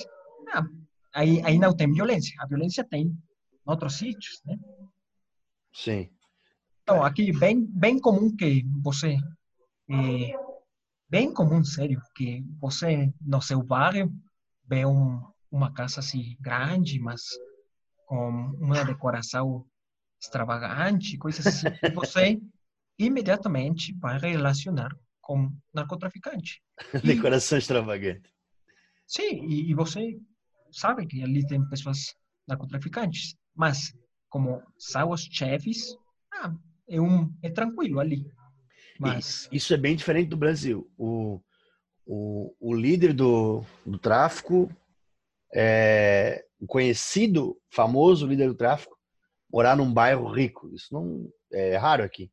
[0.53, 0.65] Ah,
[1.13, 2.35] aí, aí não tem violência.
[2.39, 3.26] A violência tem em
[3.67, 4.57] outros sítios, né?
[5.73, 6.09] Sim.
[6.83, 9.17] Então, aqui bem bem comum que você
[9.89, 10.31] eh,
[11.09, 14.11] bem comum, sério, que você no seu bairro
[14.65, 17.21] vê um, uma casa assim grande, mas
[18.05, 19.65] com uma decoração
[20.21, 22.39] extravagante, coisas assim, você
[22.97, 24.89] imediatamente vai relacionar
[25.21, 26.61] com narcotraficante.
[27.03, 28.33] Decoração extravagante.
[29.05, 30.17] Sim, e, e, você
[30.71, 32.15] sabe que ali tem pessoas
[32.47, 33.93] narcotraficantes, mas
[34.29, 35.97] como são os chefes,
[36.31, 36.53] ah,
[36.87, 38.31] é, um, é tranquilo ali.
[38.99, 39.49] Mas...
[39.51, 40.89] Isso é bem diferente do Brasil.
[40.97, 41.41] O,
[42.05, 44.71] o, o líder do, do tráfico,
[45.53, 48.97] é, o conhecido, famoso líder do tráfico,
[49.51, 50.69] morar num bairro rico.
[50.73, 52.31] Isso não é raro aqui.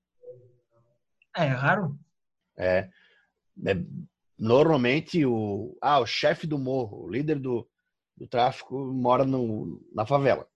[1.37, 1.99] É raro?
[2.57, 2.89] É,
[3.67, 3.77] é
[4.39, 7.69] normalmente o ah, o chefe do morro, o líder do,
[8.17, 10.49] do tráfico mora no, na favela.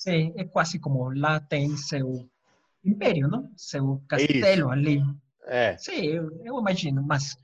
[0.00, 2.26] Sim, é quase como lá tem seu
[2.82, 3.52] império, não?
[3.54, 4.70] Seu castelo Isso.
[4.70, 5.02] ali.
[5.44, 5.76] É.
[5.76, 7.36] Sim, eu, eu imagino, mas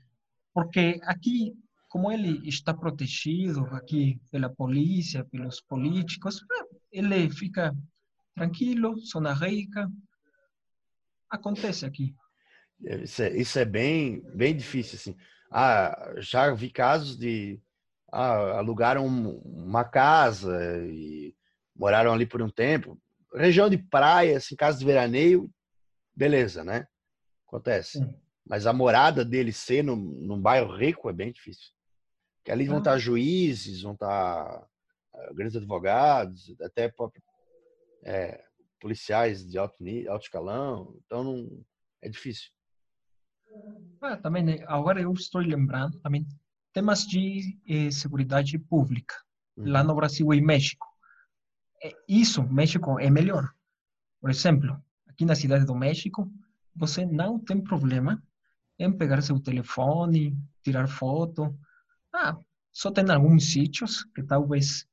[0.55, 1.53] porque aqui
[1.87, 6.43] como ele está protegido aqui pela polícia, pelos políticos,
[6.91, 7.77] ele fica
[8.33, 9.87] tranquilo, zona rica.
[11.29, 12.15] Acontece aqui.
[12.81, 15.15] Isso é, isso é bem, bem difícil, assim.
[15.51, 17.61] Ah, já vi casos de
[18.11, 21.35] ah, alugaram uma casa e
[21.77, 22.99] moraram ali por um tempo.
[23.33, 25.49] Região de praia, assim, casa de veraneio,
[26.15, 26.87] beleza, né?
[27.47, 27.99] Acontece.
[27.99, 28.15] Sim.
[28.45, 31.71] Mas a morada dele ser num, num bairro rico é bem difícil.
[32.43, 34.67] Que ali vão estar juízes, vão estar
[35.15, 36.91] eh, grandes advogados, até
[38.03, 38.43] é,
[38.79, 39.75] policiais de alto,
[40.09, 40.97] alto escalão.
[41.05, 41.65] Então, não,
[42.01, 42.49] é difícil.
[44.01, 44.63] Ah, também, né?
[44.67, 46.25] agora eu estou lembrando também
[46.73, 49.15] temas de eh, segurança pública
[49.57, 49.71] uhum.
[49.71, 50.85] lá no Brasil e México.
[51.87, 53.49] É, isso, México é melhor.
[54.19, 56.29] Por exemplo, aqui na cidade do México,
[56.75, 58.21] você não tem problema
[58.77, 61.57] em pegar seu telefone, tirar foto,
[62.13, 62.37] ah,
[62.71, 64.85] só tem alguns sítios que talvez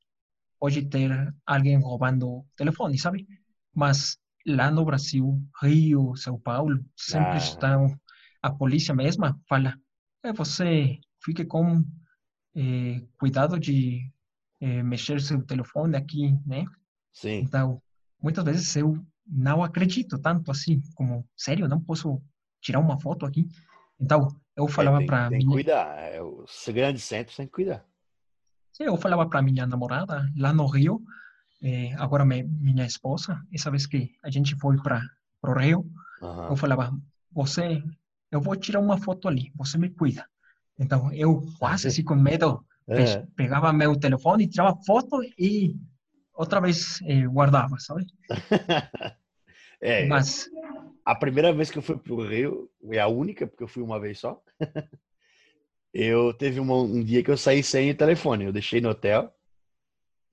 [0.59, 1.11] pode ter
[1.45, 3.27] alguém roubando telefone, sabe?
[3.73, 4.17] Mas
[4.47, 7.37] lá no Brasil, Rio, São Paulo, sempre ah.
[7.37, 7.99] estão
[8.41, 9.75] a polícia mesma fala,
[10.23, 11.83] é, você fique com
[12.55, 14.11] é, cuidado de
[14.61, 16.65] é, mexer seu telefone aqui, né?
[17.15, 17.39] Sim.
[17.39, 17.81] Então,
[18.21, 22.21] muitas vezes eu não acredito tanto assim, como, sério, não posso
[22.61, 23.47] tirar uma foto aqui.
[23.99, 25.97] Então, eu falava é, para Tem que cuidar.
[25.97, 27.83] É, os grandes centros tem que cuidar.
[28.73, 31.01] Sim, eu falava para minha namorada lá no Rio,
[31.63, 35.01] é, agora minha esposa, essa vez que a gente foi para
[35.41, 35.89] o Rio,
[36.21, 36.47] uhum.
[36.49, 36.93] eu falava,
[37.31, 37.81] você,
[38.29, 40.27] eu vou tirar uma foto ali, você me cuida.
[40.77, 43.25] Então, eu quase assim com medo, é.
[43.37, 45.77] pegava meu telefone, tirava foto e
[46.35, 48.05] outra vez eh, guardava, sabe?
[49.81, 50.49] é, Mas
[51.05, 53.83] a primeira vez que eu fui para o Rio, é a única, porque eu fui
[53.83, 54.41] uma vez só.
[55.93, 59.33] eu teve um, um dia que eu saí sem o telefone, eu deixei no hotel.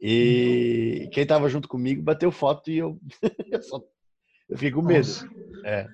[0.01, 3.01] E quem tava junto comigo bateu foto e eu,
[3.53, 3.81] eu, só,
[4.49, 5.09] eu fiquei com medo.
[5.65, 5.87] É.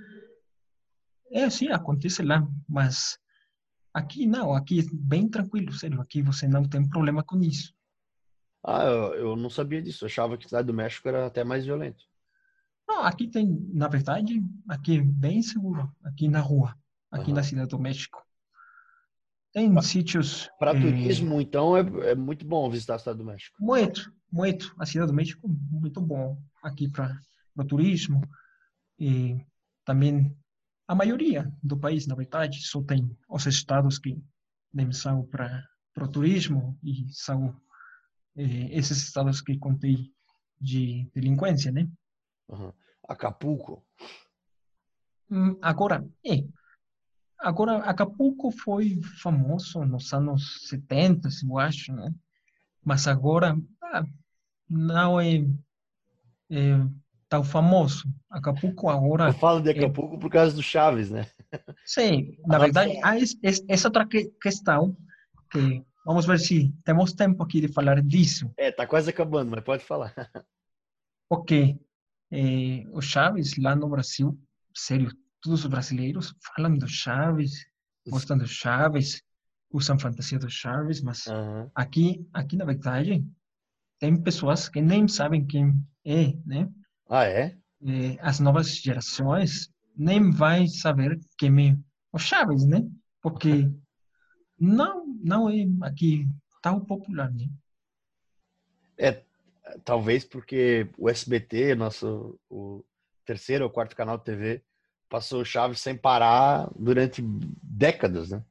[1.30, 3.18] é, sim, acontece lá, mas
[3.92, 7.74] aqui não, aqui é bem tranquilo, sério, aqui você não tem problema com isso.
[8.70, 10.04] Ah, eu, eu não sabia disso.
[10.04, 12.04] Eu achava que a cidade do México era até mais violento.
[12.86, 16.74] Não, aqui tem, na verdade, aqui é bem seguro, aqui na rua,
[17.10, 17.36] aqui uhum.
[17.36, 18.22] na cidade do México.
[19.54, 20.50] Tem pra, sítios.
[20.58, 20.80] Para é...
[20.80, 23.56] turismo, então, é, é muito bom visitar a cidade do México.
[23.58, 24.74] Muito, muito.
[24.78, 27.18] A cidade do México é muito bom aqui para
[27.56, 28.20] o turismo.
[28.98, 29.38] E
[29.82, 30.36] também
[30.86, 34.22] a maioria do país, na verdade, só tem os estados que
[34.74, 35.66] nem são para
[35.96, 37.58] o turismo e são
[38.36, 40.12] eh, esses estados que contei
[40.60, 41.88] de delinquência, né?
[42.48, 42.72] Uhum.
[43.08, 43.84] Acapulco.
[45.30, 46.44] Hum, agora, é.
[47.38, 52.12] Agora, Acapulco foi famoso nos anos 70, eu acho, né?
[52.84, 54.04] Mas agora ah,
[54.68, 55.44] não é,
[56.50, 56.86] é,
[57.28, 58.08] tão famoso.
[58.28, 59.28] Acapulco agora...
[59.28, 60.18] Eu falo de Acapulco é...
[60.18, 61.26] por causa do Chaves, né?
[61.84, 63.14] Sim, na verdade, há
[63.68, 64.96] essa outra questão
[65.50, 68.50] que Vamos ver se temos tempo aqui de falar disso.
[68.56, 70.14] É, tá quase acabando, mas pode falar.
[71.30, 71.78] Ok.
[72.30, 74.40] É, o Chaves, lá no Brasil,
[74.74, 75.10] sério,
[75.42, 77.66] todos os brasileiros falam do Chaves,
[78.08, 79.22] gostam do Chaves,
[79.70, 81.70] usam fantasia do Chaves, mas uhum.
[81.74, 83.22] aqui, aqui na verdade,
[83.98, 85.74] tem pessoas que nem sabem quem
[86.06, 86.70] é, né?
[87.10, 87.58] Ah, é?
[87.82, 91.78] é as novas gerações nem vai saber quem é
[92.10, 92.82] o Chaves, né?
[93.20, 93.70] Porque
[94.58, 96.28] não, não é aqui
[96.60, 97.48] tão popular, né?
[98.96, 99.22] É,
[99.84, 102.84] talvez porque o SBT, nosso o
[103.24, 104.62] terceiro ou quarto canal de TV,
[105.08, 107.22] passou Chaves sem parar durante
[107.62, 108.42] décadas, né?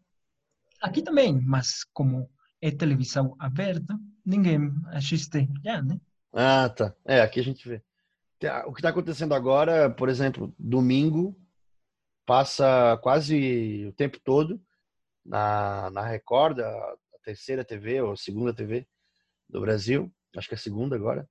[0.81, 2.29] Aqui também, mas como
[2.61, 5.99] é televisão aberta, ninguém assiste já, né?
[6.31, 6.93] Ah, tá.
[7.05, 7.81] É, aqui a gente vê.
[8.67, 11.35] O que está acontecendo agora, por exemplo, domingo
[12.25, 14.61] passa quase o tempo todo
[15.27, 18.87] na, na Record, a, terceira TV ou a segunda TV
[19.49, 21.29] do Brasil, acho que é a segunda agora.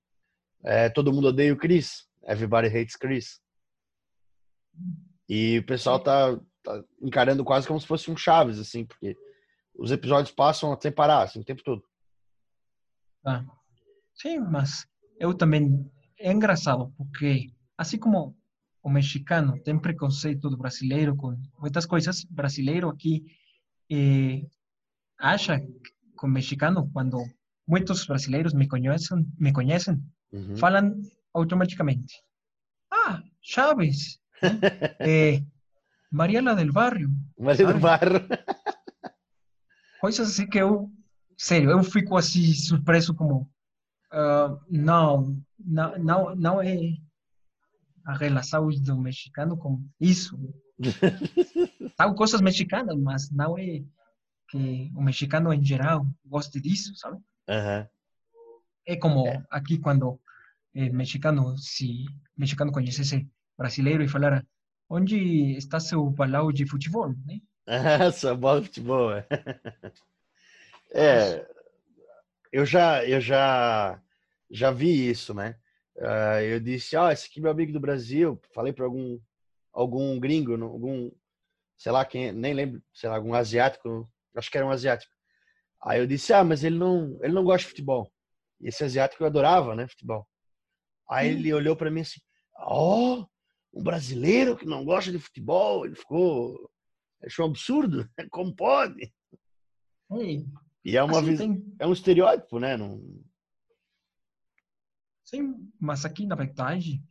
[0.63, 2.07] É, todo mundo odeia o Chris.
[2.23, 3.41] Everybody hates Chris.
[5.27, 9.17] E o pessoal tá, tá, encarando quase como se fosse um Chaves, assim, porque
[9.75, 11.83] os episódios passam sem parar, assim, o tempo todo.
[13.25, 13.43] Ah,
[14.15, 14.87] sim, mas
[15.19, 15.91] eu também.
[16.19, 18.37] É engraçado, porque assim como
[18.83, 23.25] o mexicano tem preconceito do brasileiro com muitas coisas, brasileiro aqui
[23.91, 24.47] eh,
[25.19, 25.61] acha
[26.17, 27.19] com mexicano, quando
[27.67, 30.03] muitos brasileiros me conhecem, me conhecem
[30.59, 31.01] falam
[31.33, 32.23] automaticamente:
[32.91, 34.21] Ah, Chaves,
[35.01, 35.43] eh,
[36.11, 37.11] Mariela del Barrio.
[37.39, 38.27] Maria del Barrio.
[40.01, 40.91] Coisas assim que eu,
[41.37, 43.51] sério, eu fico assim surpreso como,
[44.13, 46.77] uh, não, não, não, não é
[48.05, 50.39] a relação do mexicano com isso.
[51.97, 53.83] São coisas mexicanas, mas não é
[54.49, 57.17] que o mexicano em geral goste disso, sabe?
[57.49, 57.87] Uhum.
[58.87, 59.45] É como é.
[59.51, 60.21] aqui quando
[60.75, 62.05] é, mexicano, se
[62.37, 64.47] mexicano conhecesse brasileiro e falara
[64.89, 67.41] onde está seu balão de futebol, né?
[67.67, 69.13] Ah, sua bola de futebol.
[69.13, 69.27] É.
[70.95, 71.47] é,
[72.53, 74.01] eu já, eu já,
[74.51, 75.57] já vi isso, né?
[75.97, 78.41] Uh, eu disse, ah, esse aqui é meu amigo do Brasil.
[78.53, 79.19] Falei para algum,
[79.77, 81.11] algum gringo, algum,
[81.77, 85.13] sei lá quem, nem lembro, sei lá, algum asiático, acho que era um asiático.
[85.83, 88.11] Aí eu disse, ah, mas ele não, ele não gosta de futebol.
[88.61, 90.27] E esse asiático eu adorava, né, futebol.
[91.09, 92.21] Aí ele olhou para mim assim,
[92.57, 93.27] ó, oh,
[93.73, 96.71] um brasileiro que não gosta de futebol, ele ficou,
[97.23, 99.13] achou um absurdo, como pode?
[100.83, 101.77] E é uma assim, tem...
[101.79, 102.77] é um estereótipo, né?
[102.77, 103.03] Não...
[105.25, 107.03] Sim, mas aqui na verdade,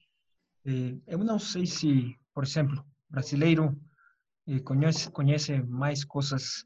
[0.65, 3.75] eh, eu não sei se, por exemplo, brasileiro
[4.45, 6.65] eh, conhece conhece mais coisas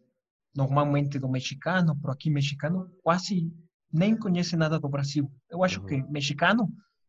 [0.56, 3.54] normalmente do mexicano, por aqui mexicano quase
[3.94, 5.32] nem conhece nada do Brasil.
[5.50, 5.86] Eu acho uhum.
[5.86, 6.68] que mexicano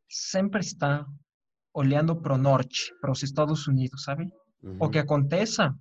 [0.08, 1.06] sempre está
[1.72, 4.30] olhando para o norte, para os Estados Unidos, sabe?
[4.62, 4.76] Uhum.
[4.78, 5.74] O que aconteça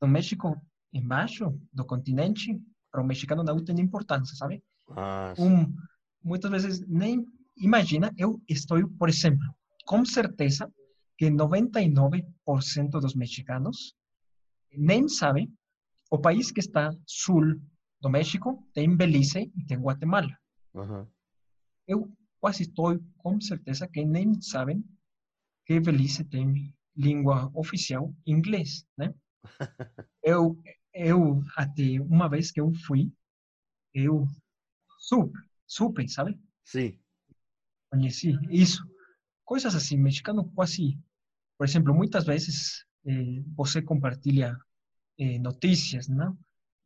[0.00, 0.56] no México
[0.92, 2.58] embaixo do continente,
[2.90, 4.62] para o mexicano não tem importância, sabe?
[4.90, 5.74] Ah, um,
[6.22, 9.44] muitas vezes nem imagina, eu estou, por exemplo,
[9.84, 10.70] com certeza
[11.16, 13.94] que 99% dos mexicanos
[14.72, 15.52] nem sabem
[16.10, 17.60] o país que está sul
[18.00, 20.36] do México tem Belize e tem Guatemala.
[20.74, 21.06] Uhum.
[21.86, 24.84] Eu quase estou com certeza que nem sabem
[25.64, 29.14] que Belize tem língua oficial inglês, né?
[30.22, 30.60] eu,
[30.92, 33.12] eu, até uma vez que eu fui,
[33.92, 34.26] eu
[34.98, 36.38] supe, supe, sabe?
[36.64, 36.98] Sim.
[37.90, 38.86] Conheci isso.
[39.44, 40.98] Coisas assim, mexicano quase,
[41.58, 44.56] por exemplo, muitas vezes eh, você compartilha
[45.18, 46.36] eh, notícias, não?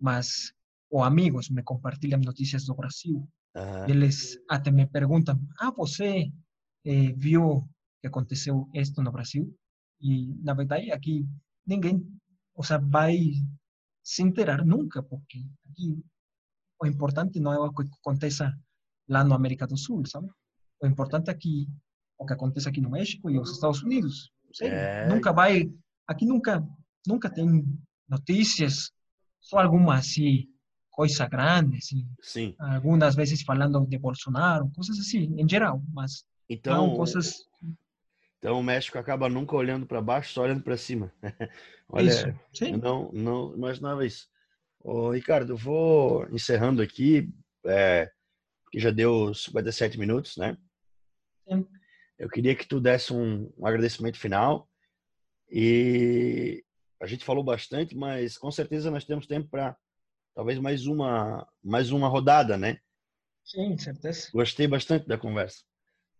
[0.00, 0.52] Mas,
[0.90, 3.28] ou amigos me compartilham notícias do Brasil.
[3.54, 3.88] Uhum.
[3.88, 6.30] Eles até me perguntam, ah, você
[6.84, 7.68] eh, viu
[8.00, 9.54] que aconteceu isto no Brasil?
[10.00, 11.26] E, na verdade, aqui
[11.66, 12.04] ninguém,
[12.54, 13.16] ou seja, vai
[14.02, 16.02] se enterar nunca, porque aqui
[16.80, 18.56] o importante não é o que aconteça
[19.08, 20.28] lá no América do Sul, sabe?
[20.80, 21.68] O importante é que
[22.18, 24.30] o que acontece aqui no México e os Estados Unidos.
[24.60, 25.06] É...
[25.08, 25.70] Nunca vai,
[26.06, 26.66] aqui nunca,
[27.06, 27.64] nunca tem
[28.08, 28.90] notícias,
[29.40, 30.46] só alguma assim
[30.90, 32.04] coisa grande, assim.
[32.20, 32.56] Sim.
[32.58, 37.46] Algumas vezes falando de Bolsonaro, coisas assim, em geral, mas então, coisas
[38.38, 41.12] então o México acaba nunca olhando para baixo, só olhando para cima.
[41.88, 42.72] Olha, isso, sim.
[42.76, 44.28] não, não imaginava isso.
[44.80, 47.28] Ô, Ricardo, eu vou encerrando aqui,
[47.66, 48.10] é,
[48.70, 50.56] que já deu 57 minutos, né?
[51.48, 51.66] Sim.
[52.18, 54.68] Eu queria que tu desse um, um agradecimento final
[55.50, 56.64] e
[57.00, 59.76] a gente falou bastante, mas com certeza nós temos tempo para
[60.34, 62.78] talvez mais uma mais uma rodada, né?
[63.44, 64.28] Sim, certeza.
[64.32, 65.62] Gostei bastante da conversa.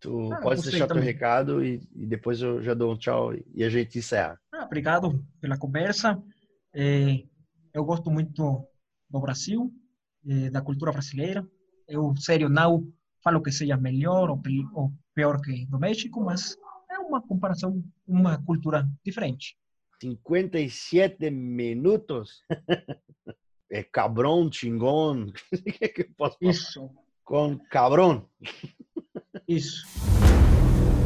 [0.00, 1.02] Tu ah, pode deixar também.
[1.02, 4.40] teu recado e, e, depois eu já dou um tchau e a gente encerra.
[4.52, 6.22] Ah, obrigado pela conversa.
[6.72, 7.24] É,
[7.74, 8.64] eu gosto muito
[9.10, 9.72] do Brasil,
[10.26, 11.46] é, da cultura brasileira.
[11.88, 12.86] Eu, sério, não
[13.22, 14.40] falo que seja melhor ou,
[14.74, 16.56] ou pior que do México, mas
[16.90, 19.56] é uma comparação, uma cultura diferente.
[20.00, 22.42] 57 minutos?
[23.70, 25.32] é cabrão, chingón.
[26.40, 26.90] Isso.
[27.24, 28.26] Com cabrão.
[29.46, 29.86] Isso.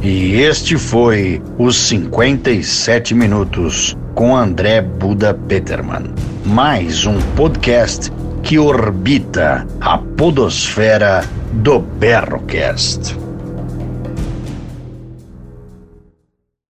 [0.02, 6.14] E este foi os 57 minutos com André Buda Peterman.
[6.44, 8.10] Mais um podcast
[8.42, 13.21] que orbita a podosfera do Berrocast.